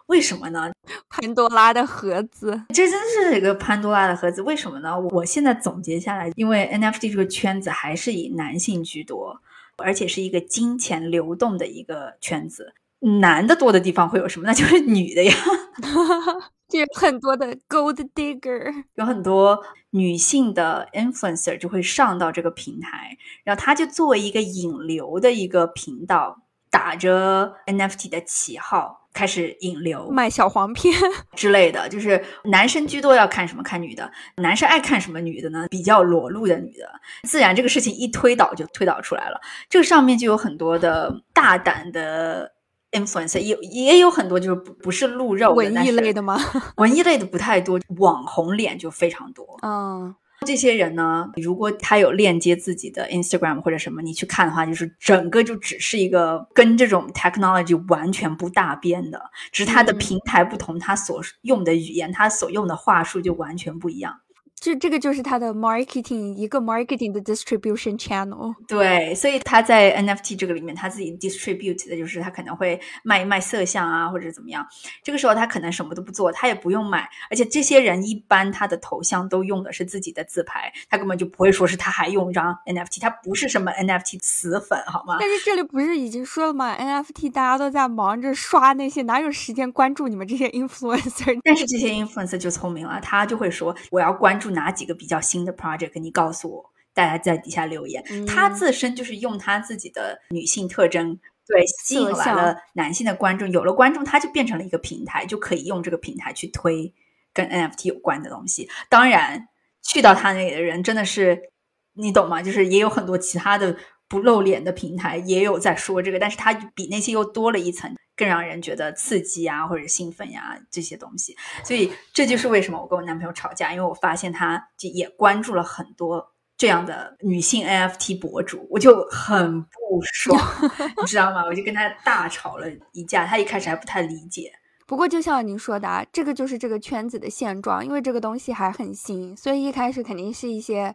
[0.06, 0.70] 为什么呢？
[1.08, 4.98] 潘多拉的盒子，这真是一个潘多拉的盒子，为什么呢？
[5.10, 9.40] 我现在总结下来，因为 NFT 这个圈子还是以男性居多，
[9.76, 12.72] 而且是一个金钱流动的一个圈子，
[13.20, 14.46] 男的多的地方会有什么？
[14.46, 15.34] 那就是女的呀。
[16.68, 19.58] 就有很多的 gold digger，有很多
[19.90, 30.94] 女性的 influencer 就会上到这个平台，然后他就作为一个引流的一个频道，打着 NFT 的旗号开始引流，卖小黄片
[31.34, 31.88] 之类的。
[31.88, 35.66] 就是男生居多要看什么看女的，男生爱看什么女的呢？
[35.70, 36.86] 比较裸露的女的，
[37.22, 39.40] 自然这个事情一推导就推导出来了。
[39.70, 42.52] 这个上面就有很多的大胆的。
[42.92, 46.38] Influencer 也也有很多就是不不是鹿肉文艺类的吗？
[46.76, 49.58] 文艺类的不太多，网红脸就非常多。
[49.62, 50.14] 嗯，
[50.46, 59.20] 这些人呢，如果他有链接自己的 Instagram 或者什么，你去看的话，就是整个就只是一个跟这种 technology 完全不搭边的，
[59.52, 64.20] 只是他的平台不同，他所用的语言，他所用的话术就完全不一样。
[64.60, 68.54] 这这个就是他的 marketing 一个 marketing 的 distribution channel。
[68.66, 74.66] 对，所以他在 NFT 这个里面，他自己 distribute 的就是他可能会卖一卖色相啊，或者怎么样。
[75.02, 85.18] 这个时候他可能什么都不做，他也不用买，而且这些人一般他的头像都用的是自己的自拍，他根本就不会说是他还用一张 NFT，他不是什么 NFT 死粉，好吗？
[85.20, 91.38] 但是这里不是已经说了吗？NFT 大家都在忙着刷那些，哪有时间关注你们这些 influencer？
[91.44, 94.47] 但是这些 influencer 就聪明了，他就会说我要关注。
[94.50, 95.98] 哪几个比较新的 project？
[96.00, 98.04] 你告诉我，大家在底下留言。
[98.26, 103.50] 他自身就是用他自己的女性特征，对，吸引来了男性的观众。
[103.50, 106.92] 有了观众，他就变成了一个平台，就可以用这个平台去推
[107.32, 108.68] 跟 NFT 有关的东西。
[108.88, 109.48] 当然，
[109.82, 111.50] 去到他那里的人真的是，
[111.94, 112.42] 你懂吗？
[112.42, 113.76] 就是也有很多其他的
[114.08, 117.94] 不露脸的平台也有在说这个，但是它比那些又多了一层。
[118.16, 121.36] 更让人觉得刺激啊，或者兴奋呀，这些东西。
[121.62, 130.36] 所以这就是为什么我跟我男朋友吵架，因为我发现他就也关注了很多这样的女性 NFT 博主，我就很不爽，
[131.00, 131.44] 你知道吗？
[131.44, 133.24] 我就跟他大吵了一架。
[133.24, 134.52] 他一开始还不太理解。
[134.88, 140.92] 不过就像您说的，啊，这个就是这个圈子的现状，因为这个东西还很新，所以一开始肯定是一些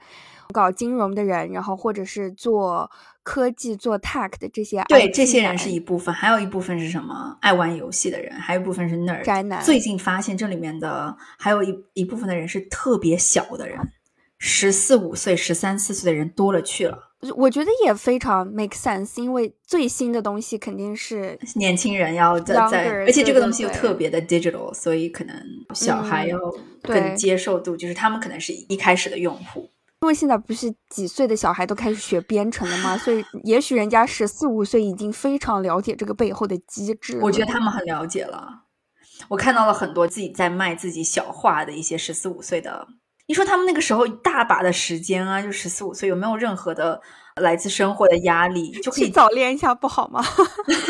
[0.52, 2.92] 搞金融的人，然后或者是做。
[3.26, 7.38] 科技做 tech 的这些对这些人是一部分，还有一部分是什么？
[7.40, 9.64] 爱玩游戏的人，还有一部分是 nerd 宅男。
[9.64, 13.80] 最近发现这里面的还有一一部分的人是特别小的人，
[14.40, 17.13] 十四五岁、十三四岁的人多了去了。
[17.36, 25.36] 我觉得也非常 make sense，因为最新的东西肯定是年轻人要在在，而且这个东西又特别的 digital，所以可能
[25.74, 26.38] 小孩要
[26.82, 29.70] 更接受度，就是他们可能是一开始的用户。
[30.02, 32.98] 因为现在不是几岁的小孩都开始学编程了吗？
[32.98, 37.20] 所以 也许人家十四五岁已经非常了解这个背后的机制。
[37.22, 38.64] 我觉得他们很了解了。
[39.30, 42.86] 我看到了很多自己在卖自己小画的一些十四五岁的。
[43.34, 47.02] 你说他们那个时候大把的时间啊，就十四五岁，有没有任何的
[47.38, 50.24] 来自生活的压力，就可以早恋一下不好吗？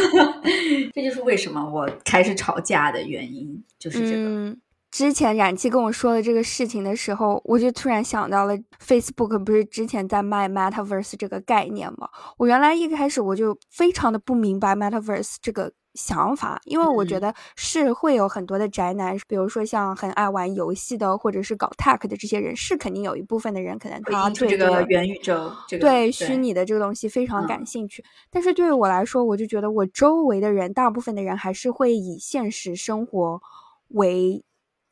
[0.93, 4.53] 这就是为什么我开始吵架的原因，就是这个。
[4.91, 8.53] 之前冉七跟我说的这个事情的时候，我就突然想到了
[8.85, 12.09] Facebook 不是之前在卖 Metaverse 这个概念吗？
[12.37, 15.71] 我原来一开始我就非常的不明白 Metaverse 这个。
[15.93, 28.03] 想法，因为我觉得是会有很多的宅男，比如说像很爱玩游戏的，或者是搞 tech 的这些人，是肯定有一部分的人可能他对这个元宇宙，对虚拟的这个东西非常感兴趣。
[28.29, 33.41] 但是对于我来说，我就觉得我周围的人，大部分的人还是会以现实生活
[33.89, 34.43] 为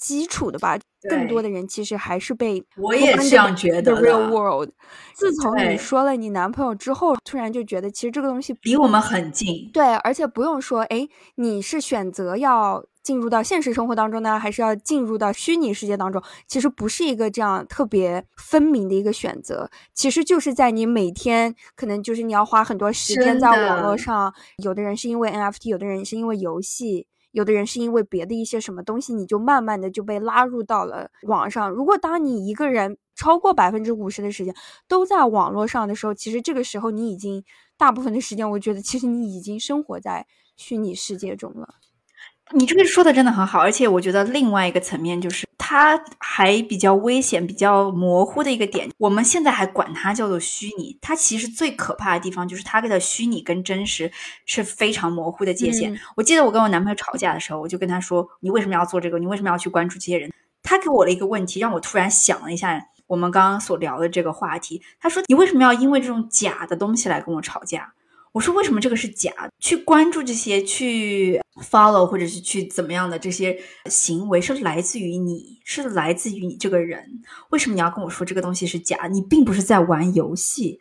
[0.02, 0.78] 基础的吧。
[1.10, 3.92] 更多的人其实还是被我也这样觉得。
[4.00, 4.70] Real world，
[5.16, 9.68] 自从你说了你男朋友之后，突然就觉得其实这个东西离我们很近。
[9.74, 16.22] 对，而且不用说，哎，你是选择要进入到现实生活当中呢，还是要进入到虚拟世界当中？
[16.48, 24.32] 其实不是一个这样特别分明的一个选择，其实就是在你每天可能就是你要花很多时间在网络上。
[24.58, 27.08] 有的人是因为 NFT，有的人是因为游戏。
[27.32, 31.70] 有的人是因为别的一些什么东西，你就慢慢的就被拉入到了网上。
[31.70, 34.54] 如果当你一个人超过百分之五十的时间
[34.88, 37.44] 都在网络上的时候，其实这个时候你已经
[37.78, 41.76] 大部分的时间，我觉得其实你已经生活在虚拟世界中了。
[42.54, 48.90] 你这个说的真的很好，而且我觉得另外一个层面就是，它还比较危险、比较模糊的一个点。
[48.98, 54.12] 我们现在还管它叫做虚拟，它其实最可怕的地方就是它的虚拟跟真实
[54.46, 55.98] 是非常模糊的界限。
[56.16, 59.18] 我记得我跟我男朋友吵架的时候，我就跟他说：“你为什么要做这个？
[59.20, 60.32] 你为什么要去关注这些人？”
[60.64, 64.82] 他给我了一个问题，让我突然想了一下我们刚刚所聊的这个话题。
[65.00, 67.94] 他说：“你为什么要因为这种假的东西来跟我吵架？”
[68.34, 69.32] 我说为什么这个是假？
[69.60, 77.22] 去关注这些，去 follow 或者是去怎么样的这些行为，是来自于你，是来自于你这个人。
[77.50, 79.08] 为什么你要跟我说这个东西是假？
[79.08, 80.80] 你并不是在玩游戏，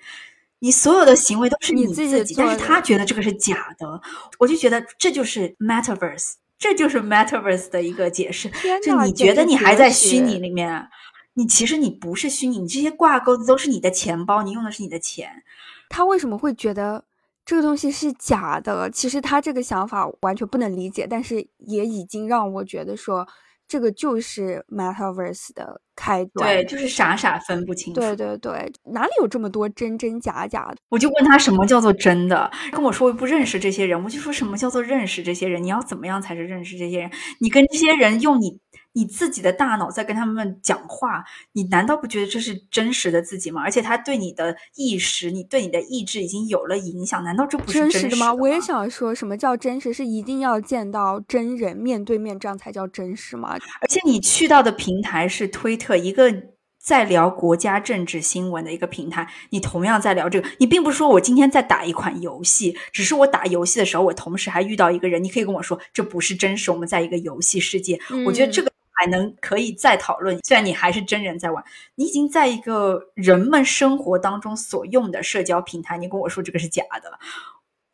[0.61, 4.01] 你所有的行为都是你自己，但是他觉得这个是假的。
[4.39, 8.49] 我就觉得这就是 metaverse，这就是 metaverse 的一个解释。
[8.85, 10.89] 就你觉得你还在虚拟里面，
[11.35, 15.43] 你其实你不是虚拟，你这些挂钩的都是你的钱包，你用的是你的钱。
[15.89, 17.05] 他为什么会觉得？
[17.51, 23.27] 这个东西是假的，其实他这个想法完全不能理解，但是也已经让我觉得说，
[23.67, 26.49] 这个就是 metaverse 的开端。
[26.49, 28.01] 对，就是傻傻分不清楚。
[28.01, 30.77] 对对对，哪里有这么多真真假假的？
[30.91, 35.61] 我就问他什么叫做真的，跟我说我不认识这些人，我就说什么叫做认识这些人？
[35.61, 37.11] 你要怎么样才是认识这些人？
[37.41, 38.61] 你跟这些人用你。
[38.93, 43.63] 你自己的大脑在跟他们讲话，你难道不觉得这是真实的自己吗？
[43.63, 48.35] 而且他对你的意识，你对你的意志已经有了影响，难道这不是真实的吗？
[48.35, 53.57] 我也想说什么叫真实，是一定要见到真人面对面，这样才叫真实吗？
[53.81, 56.35] 而且你去到的平台是推特，一个
[56.83, 68.69] 在聊国家政治新闻的一个平台，你同样在聊这个，你并不是说我今天在打一款游戏，只是我打游戏的时候，我同时还遇到一个人，你可以跟我说这不是真实，我们在一个游戏世界，我觉得这个。
[69.01, 77.19] 还能可以再讨论，虽然你还是真人在玩，你已经在一个人们生活当中所用的社交平台，你跟我说这个是假的，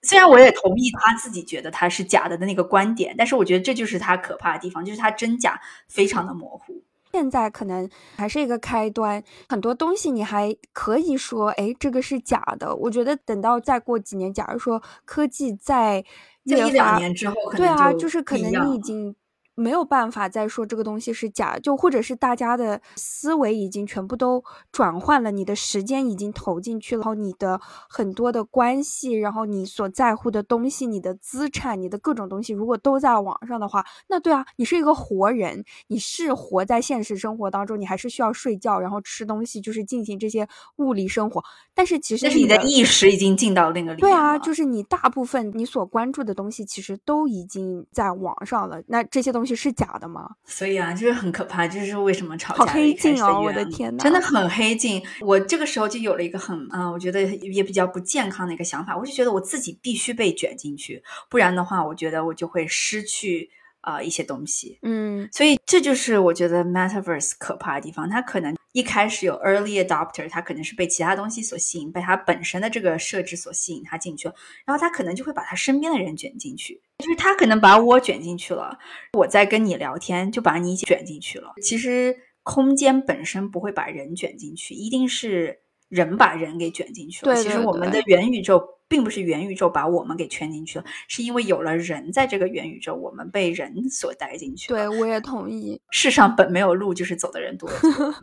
[0.02, 6.82] 虽然我也同意他自己觉得它是假的的那个观点，但是我觉得这就是他可怕的地方，就是它真假非常的模糊。
[7.12, 12.74] 现在可能还是一个开端，很多东西你还可以说，哎，这个是假的。
[12.74, 16.04] 我觉得等到再过几年，假如说科技在
[16.42, 19.14] 一两年之后，对啊，就是可能你已经。
[19.56, 40.46] 没有办法再说这个东西是假，就或者是大家的思维已经全部都转换了，你的时间已经投进去了，然后你的很多的关系，然后你所在乎的东西，你的资产，你的各种东西，如果都在网上的话，那对啊，你是一个活人，你是活在现实生活当中，你还是需要睡觉，然后吃东西，就是进行这些
[40.76, 41.42] 物理生活。
[41.74, 44.10] 但是其实你的意识已经进到那个里面。
[44.10, 48.82] 对啊，就是你大部分你所关注的东西，其实都已经在网上了。
[48.88, 49.45] 那这些东西。
[49.46, 50.28] 西是假的吗？
[50.44, 53.40] 所以啊，就是很可怕，就是为什么吵架好黑镜哦！
[53.42, 55.02] 我的天呐，真的很黑镜。
[55.20, 63.48] 我这个时候就有了一个很啊，我觉得也比较不健康的一个想法，我就觉得我自己必须被卷进去，不然的话，我觉得我就会失去。
[63.86, 68.10] 啊，一些东西，嗯，所以这就是我觉得 Metaverse 可怕的地方。
[68.10, 74.34] 它可能一开始有 early adopter，它可能是被其他东西所吸引，被它本身的这个设置所吸引，它进去了。
[74.64, 78.76] 然后它可能就会把他身边的人卷进去，就是他可能把我卷进去了，
[79.12, 81.52] 我在跟你聊天就把你卷进去了。
[81.62, 87.36] 其实空间本身不会把人卷进去，一定是人把人给卷进去了。
[87.36, 88.75] 其实我们的元宇宙。
[88.88, 94.68] 并不是元宇宙把我们给圈进去了，是因为有了人在这个元宇宙，我们被人所带进去。
[94.68, 95.80] 对，我也同意。
[95.90, 97.68] 世上本没有路，就是走的人多。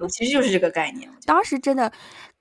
[0.10, 1.10] 其实就是这个概念。
[1.26, 1.92] 当时真的。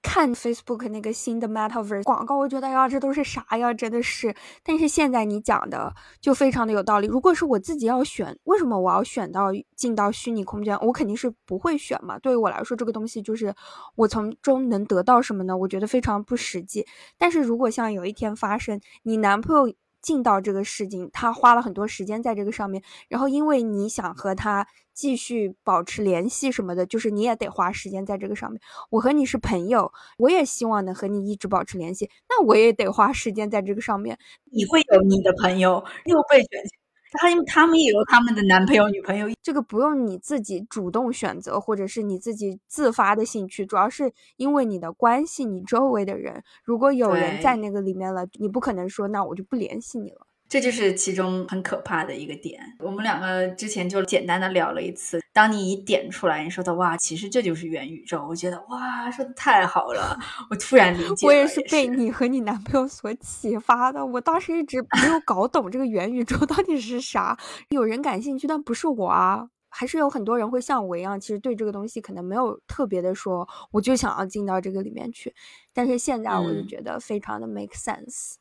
[0.03, 3.73] 看 Facebook 那个新的 Metaverse 广告，我觉得呀，这都是啥呀？
[3.73, 4.35] 真的是。
[4.65, 7.07] 但是现在你讲的就非常的有道理。
[7.07, 10.77] 如果是我自己要选，为什么我要选到进到虚拟空间？
[10.81, 12.19] 我肯定是不会选嘛。
[12.19, 13.55] 对于我来说，这个东西就是
[13.95, 15.57] 我从中能得到什么呢？
[15.57, 16.85] 我觉得非常不实际。
[17.17, 19.73] 但是如果像有一天发生，你男朋友。
[20.03, 28.61] 进到这个事情，他花了很多时间在这个上面，然后因为你想和他继续保持联系什么的，就是你也得花时间在这个上面。
[28.91, 34.19] 我和你是朋友，我也希望能和你一直保持联系，那我也得花时间在这个上面。
[34.51, 36.82] 你会有你的朋友又被卷进。
[37.13, 50.27] 他他们也有他们的男朋友女朋友，这个不用你自己主动选择，或者是你自己自发的兴趣，主要是因为你的关系，你周围的人，如果有人在那个里面了，你不可能说那我就不联系你了。
[50.53, 52.61] 这就是其中很可怕的一个点。
[52.81, 55.19] 我们两个之前就简单的聊了一次。
[55.33, 58.27] 当你一点出来，你说的哇，其实这就是元宇宙。
[58.29, 60.15] 我觉得哇，说的太好了，
[60.51, 61.27] 我突然理解。
[61.27, 64.05] 我也是被你和你男朋友所启发的。
[64.05, 67.35] 我当时一直没有搞懂这个元宇宙到底是啥。
[67.71, 69.49] 有人感兴趣，但不是我啊。
[69.71, 75.35] 还是有很多人会像我一样，其实对这个东西可能没有特别的说，我就想要进到这个里面去。
[75.73, 78.35] 但是现在我就觉得非常的 make sense。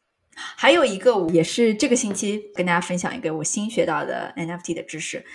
[0.55, 5.25] 还有一个也是这个星期跟大家分享一个我新学到的 NFT 的知识，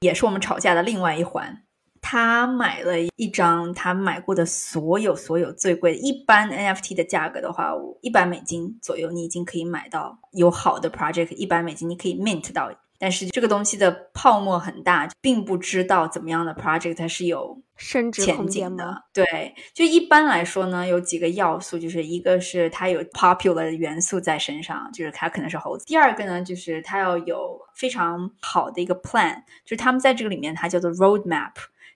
[0.00, 1.62] 也是我们吵架的另外一环。
[2.04, 12.72] 他买了一张他买过的所有所有最贵的，一般 NFT 的价格的话，一百美金左右，你已经可以买到有好的 project，一百美金你可以 mint 到。
[12.98, 19.04] 但是这个东西的泡沫很大，并不知道怎么样的 project 它是有升值空间的。
[19.12, 25.84] 对，就一般来说呢，有几个要素，就是一个是它有 popular 的元素在身上，就是它可能是猴子。
[25.86, 31.52] 第二个呢，就是它要有非常好的一个 plan，就是他们在这个里面它叫做 roadmap。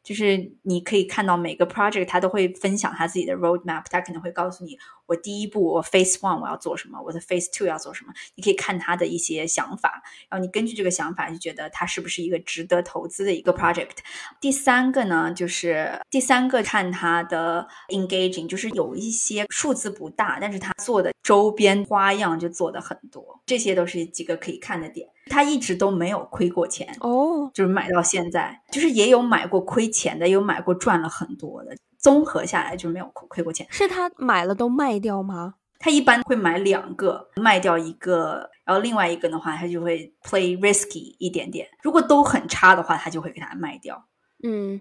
[0.06, 13.96] 就是你可以看到每个 project，他都会分享他自己的 roadmap，他可能会告诉你，我第一步我 phase one 我要做什么，我的 phase two 要做什么，你可以看他的一些想法，然后你根据这个想法就觉得它是不是一个值得投资的一个 project。
[14.40, 25.08] 第三个呢，就是第三个看他的 engaging，就是有一些数字不大，但是他做的周边花样就做的很多，这些都是几个可以看的点。
[25.30, 33.66] 他一直都没有亏过钱哦，就是买到现在，就是也有买过亏钱的，也有买过赚了很多的，综合下来就没有亏亏过钱。
[33.70, 35.54] 是他买了都卖掉吗？
[35.78, 41.68] 他一般会买两个，卖掉一个，然后另外一个的话，他就会 play risky 一点点。
[41.82, 44.06] 如果都很差的话，他就会给他卖掉。
[44.42, 44.80] 嗯，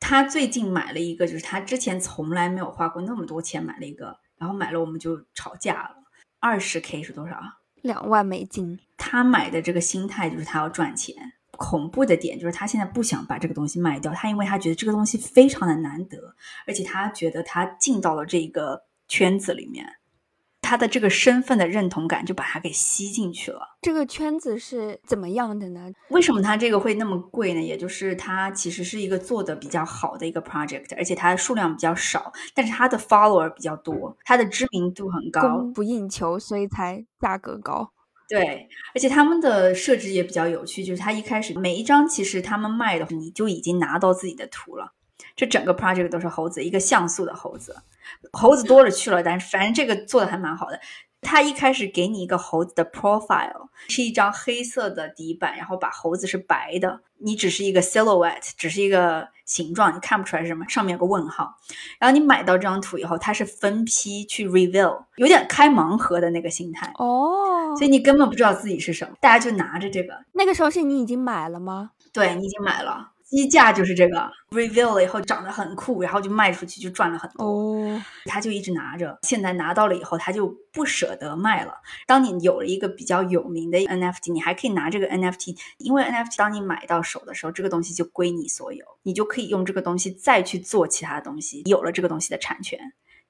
[0.00, 5.96] 他最近买了一个，就是他之前从来没有花过那么多钱买了一个，然后买了我们就吵架了。
[6.40, 7.38] 二十 k 是多少？
[7.84, 11.14] 两万美金，他买的这个心态就是他要赚钱。
[11.56, 16.18] 恐怖的点就是他现在不想把这个东西卖掉，他因为他觉得这个东西非常的难得，
[16.66, 19.86] 而且他觉得他进到了这个圈子里面。
[20.64, 23.60] 他的这个身份的认同感就把他给吸进去了。
[23.82, 25.92] 这个圈子是怎么样的呢？
[26.08, 27.60] 为什么他这个会那么贵呢？
[27.60, 37.90] 也就是他其实是一个做的比较好的一个 project，而且它的数量比较少，但是它的 follower 比较多，它的知名度很高，供不应求，所以才价格高。
[38.26, 44.93] 对，而且他们的设置也比较有趣，就是他一开始每一张其实他们卖的，你就已经拿到自己的图了。
[45.36, 47.76] 这整个 project 都是猴子，一个像素的猴子。
[48.32, 50.80] 猴子多了去了，但是反正这个做的还蛮好的。
[51.26, 61.56] 他一开始给你一个猴子的 profile，是一张黑色的底板，然后把猴子是白的，你只是一个 silhouette，只是一个形状，你看不出来是什么，上面有个问号。
[61.98, 70.22] 然后你买到这张图以后，它是分批去 reveal，有点开盲盒的那个心态哦，所以你根本不知道自己是什么，大家就拿着这个。
[70.32, 71.92] 那个时候是你已经买了吗？
[72.12, 77.44] 对你已经买了，基价就是这个，reveal 了以后长得很酷，然后就卖出去就赚了很多。
[77.44, 81.72] 哦，他就一直拿着，现在拿到了以后，他就不舍得卖了。
[82.06, 92.78] 当你有了一个比较有名的 NFT，你还可以拿这个 NFT，因为 NFT 当你买到手的时候，这个东西就归你所有，你就可以用这个东西再去做其他东西，有了这个东西的产权，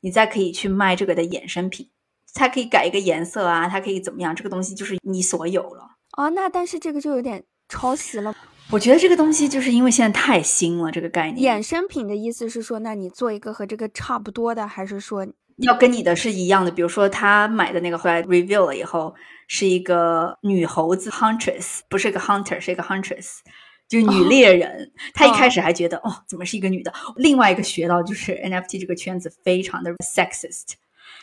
[0.00, 1.88] 你再可以去卖这个的衍生品，
[2.34, 5.92] 它可以改一个颜色啊，它可以怎么样，这个东西就是你所有了。
[6.16, 8.34] 哦，那但是这个就有点抄袭了。
[8.70, 11.56] 我觉得这个东西就是因为现在太新了，这个概念。
[11.56, 15.26] 衍生品的意思是说，那你做一个和这个差不多的，还是说
[15.58, 16.70] 要跟你的是一样的？
[16.70, 19.14] 比如说他买的那个后来 review 了以后，
[19.46, 23.38] 是一个女猴子 huntress，不是一个 hunter，是一个 huntress，
[23.88, 24.90] 就是女猎人。
[25.14, 26.92] 他一开始还觉得哦，怎么是一个女的？
[27.16, 30.72] 另外一个学到就是 NFT 这个圈子非常的 sexist。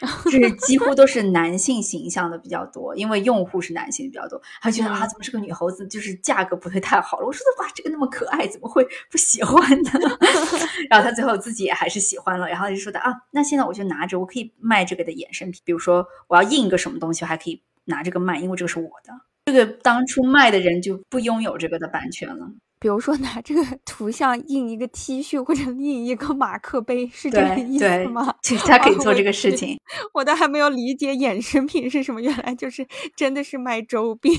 [0.25, 5.87] 就是几乎都是男性形象的比较多，因为用户是男性比较多，他觉得啊，怎么是个女猴子？
[5.87, 7.25] 就是价格不会太好了。
[7.25, 9.91] 我说的哇，这个那么可爱，怎么会不喜欢呢？
[10.89, 19.13] 然后他最后自己也还是喜欢了，然后就说的啊，那现在我就拿着，我可以卖这个的衍生品，比如说我要印一个什么东西，我还可以拿这个卖，因为这个是我的。
[19.45, 22.51] 这个当初卖的人就不拥有这个的版权了。
[22.81, 28.33] 比如说拿这个 图像印一个 T 恤或者印一个马克杯，是这个意思吗？
[28.43, 29.77] 对， 他可以做这个事情。
[30.15, 34.35] 我都还没有理解衍生品是什么，原来就是真的是卖周边。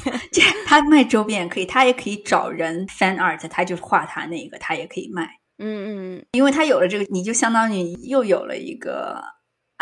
[0.66, 5.38] 他卖周边可以，他也可以找人 fan art，他就画他那个，他也可以卖。
[5.58, 9.22] 嗯嗯，因为他有了这个，你就相当于又有了一个。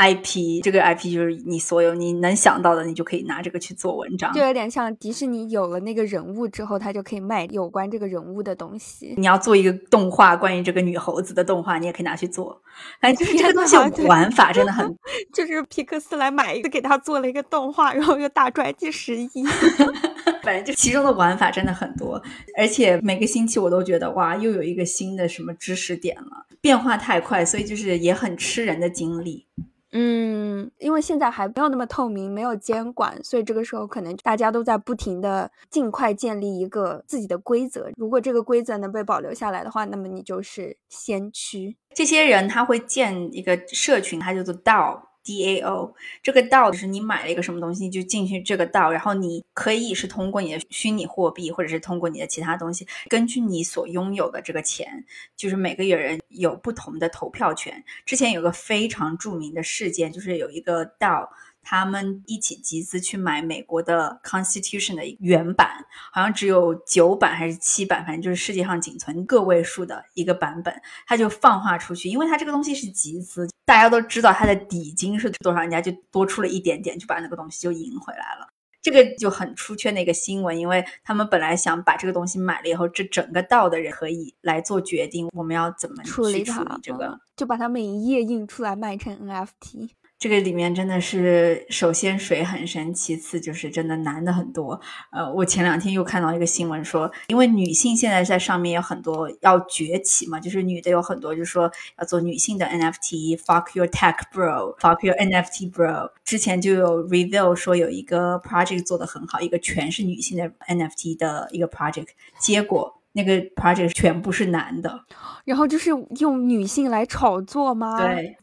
[0.00, 9.14] IP 这个 IP 就是你所有你能想到的，你就可以拿这个去做文章，就有点像迪士尼有了那个人物之后，他就可以卖有关这个人物的东西。
[9.18, 12.62] 你要做一个动画，关于这个女猴子的动画，你也可以拿去做。
[13.00, 13.76] 哎，就是这个东西
[14.08, 14.96] 玩法真的很，
[15.34, 19.28] 就是皮克斯来买一个，给他做了一个动画，然后又大赚几十亿。
[20.42, 22.22] 反正就其中的玩法真的很多，
[22.56, 29.46] 而且每个星期我都觉得哇，又有一个新的什么知识点了，变化太快，所以就是也很吃人的精力。
[29.92, 37.90] 嗯，因为现在还没有那么透明，没有监管，所以这个时候可能大家都在不停的尽快建立一个自己的规则。
[37.96, 41.76] 如果这个规则能被保留下来的话，那么你就是先驱。
[41.92, 45.09] 这些人他会建一个社群，他叫做 DAO。
[45.24, 45.92] DAO
[46.22, 55.04] 这个道就是你买了一个什么东西，就进去这个道，然后你可以是通过你的虚拟货币，或者是通过你的其他东西，根据你所拥有的这个钱，
[55.36, 57.84] 就是每个人有不同的投票权。
[58.04, 61.30] 之前有个非常著名的事件，就是有一个道。
[61.62, 70.74] 他们一起集资去买美国的 Constitution 的原版，好像只有九版还是七版，反正就是世界上仅存个位数的一个版本。
[71.06, 78.48] 他就放话出去，因为他这个东西是集资，大家都知道它的底金是多少，人家就多出了一点点，就把那个东西就赢回来了。
[78.82, 89.90] 这个就很出圈的一个新闻，因为他们本来想把这个东西买了以后，这整个道的人可以来做决定，我们要怎么处理它，这个就把它每一页印出来卖成 NFT。
[90.20, 94.78] 这个里面真的是，首先水很深，其次就是真的男的很多。
[95.10, 106.10] 呃，我前两天又看到一个新闻说，因为女性现在在上面有很多要崛起嘛，就是女的有很多，就是说要做女性的 NFT，fuck your tech bro，fuck your NFT bro。
[106.22, 112.08] 之前就有 reveal 说有一个 project 做的很好，一个全是女性的 NFT 的一个 project，
[112.38, 115.06] 结果那个 project 全部是男的，
[115.46, 117.98] 然后就是用女性来炒作吗？
[118.06, 118.36] 对。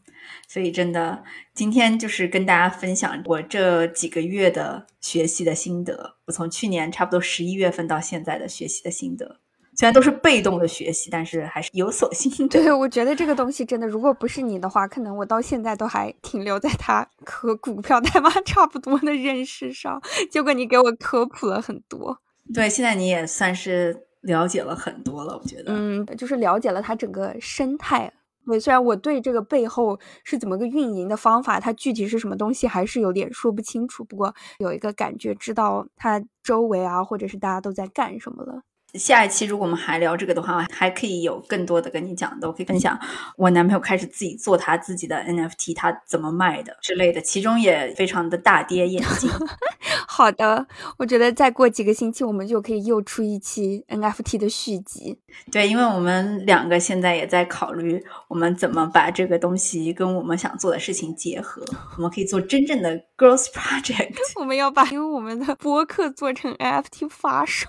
[0.48, 1.22] 所以真的，
[1.52, 6.14] 今天就是跟大家分享我这几个月的学习的心得。
[6.24, 9.38] 我从去年差不多十一月份到现在的学习的心得，
[9.76, 12.62] 虽然都是被动的学习，但是还是有所心得。
[12.62, 20.02] 对，我觉得这个东西真的，如果不是你的话，可能我到现在都还停留在它和股票代码 差不多的认识上。
[20.30, 22.18] 结果你给我科普了很多。
[22.54, 25.74] 对，现在你也算是了解了很多了，我觉得。
[25.74, 28.10] 嗯，就是了解了它整个生态。
[28.48, 34.02] 对，虽然我对这个背后是怎么个运营的方法，它具体是什么东西还是有点说不清楚。
[34.04, 38.62] 不过有一个感觉，知道它周围啊，或者是大家都在干什么了。
[38.94, 42.98] 下一期如果我们还聊这个的话，还可以有更多的跟你讲的，我可以分享
[43.36, 49.30] 我男朋友开始自己做他自己的 NFT，他怎么卖的之类的，其中也非常的大跌眼镜。
[50.08, 50.66] 好的，
[50.96, 55.18] 我觉得再过几个星期，我们就可以又出一期 NFT 的续集。
[55.52, 61.62] 对，因为我们两个现在也在考虑，我们怎么把这个东西跟我们想做的事情结合，
[61.96, 64.14] 我们可以做真正的 Girls Project。
[64.40, 67.66] 我们要把因为我们的播客做成 NFT 发售。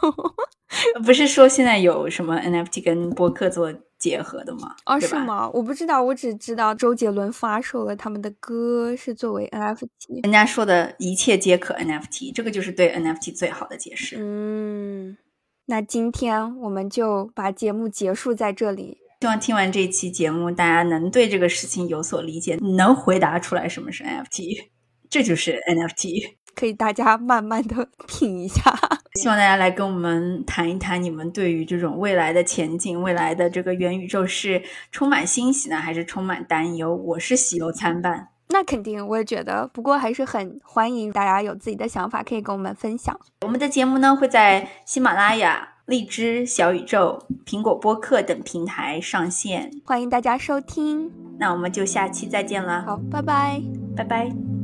[1.04, 4.76] 不是说现在有什么 NFT 跟播客做结合的吗？
[4.86, 5.50] 哦，是吗？
[5.50, 10.24] 我不知道，我只知道周杰伦发售了他们的歌是作为 NFT。
[10.24, 14.16] 人家说的一切皆可 NFT，这个就是对 NFT 最好的解释。
[14.20, 15.18] 嗯，
[15.66, 18.98] 那今天我们就把节目结束在这里。
[19.22, 24.70] 希望听完这期节目，大家能对这个事情有所理解，能回答出来什么是 NFT，
[25.10, 26.36] 这就是 NFT。
[26.60, 28.62] 可以大家慢慢的 品一下。
[29.16, 36.94] 希望大家来跟我们谈一谈，你们对于这种未来的前景、未来的这个元宇宙是充满欣喜呢，还是充满担忧？
[36.96, 38.28] 我是喜忧参半。
[38.50, 39.68] 那肯定，我也觉得。
[39.72, 43.18] 不过还是很欢迎大家有自己的想法，可以跟我们分享。
[43.42, 51.12] 我们的节目呢会在喜马拉雅、荔枝、小宇宙、苹果播客等平台上线，欢迎大家收听。
[51.38, 52.84] 那我们就下期再见了。
[52.86, 53.62] 好，拜拜，
[53.96, 54.59] 拜拜。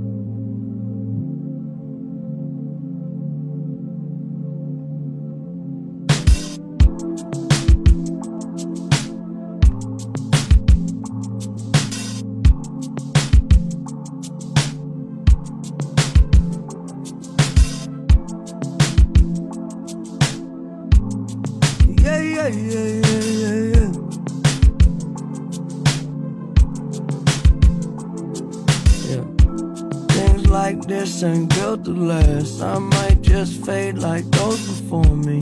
[31.23, 32.61] Ain't built to last.
[32.61, 35.39] I might just fade like those before me.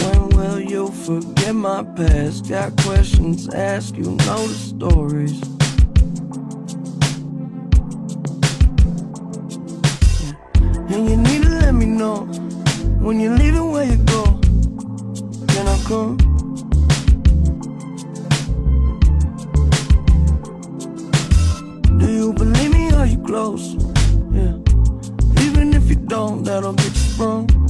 [0.00, 2.48] When will you forget my past?
[2.48, 5.40] Got questions, ask you know the stories.
[10.92, 12.26] And you need to let me know
[13.00, 14.24] when you're leaving where you go.
[15.48, 16.31] Can I come?
[23.32, 23.76] Close.
[24.30, 24.58] Yeah.
[25.46, 27.61] Even if you don't, that'll get you sprung.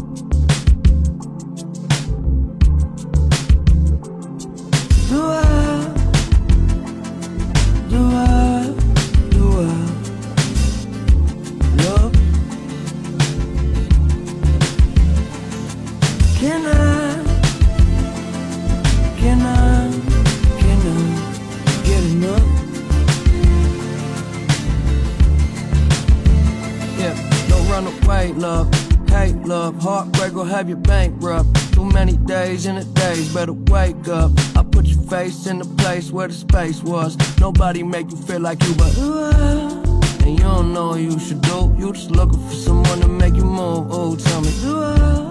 [30.62, 31.74] Heartbreak will have you bankrupt.
[31.74, 34.30] Too many days in a days, better wake up.
[34.56, 37.16] I put your face in the place where the space was.
[37.40, 41.74] Nobody make you feel like you, but and you don't know what you should do.
[41.78, 43.88] You just looking for someone to make you move.
[43.90, 45.28] Oh, tell me, I?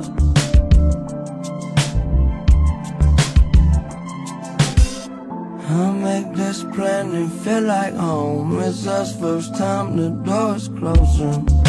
[5.69, 8.59] I'll make this planet feel like home.
[8.59, 11.60] It's us first time the door's closing.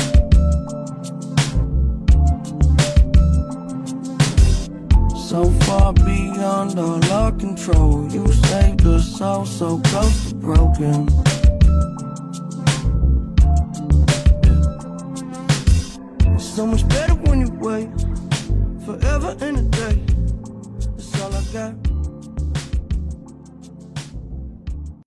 [5.32, 8.06] So far beyond all our control.
[8.12, 11.08] You saved us all so close to broken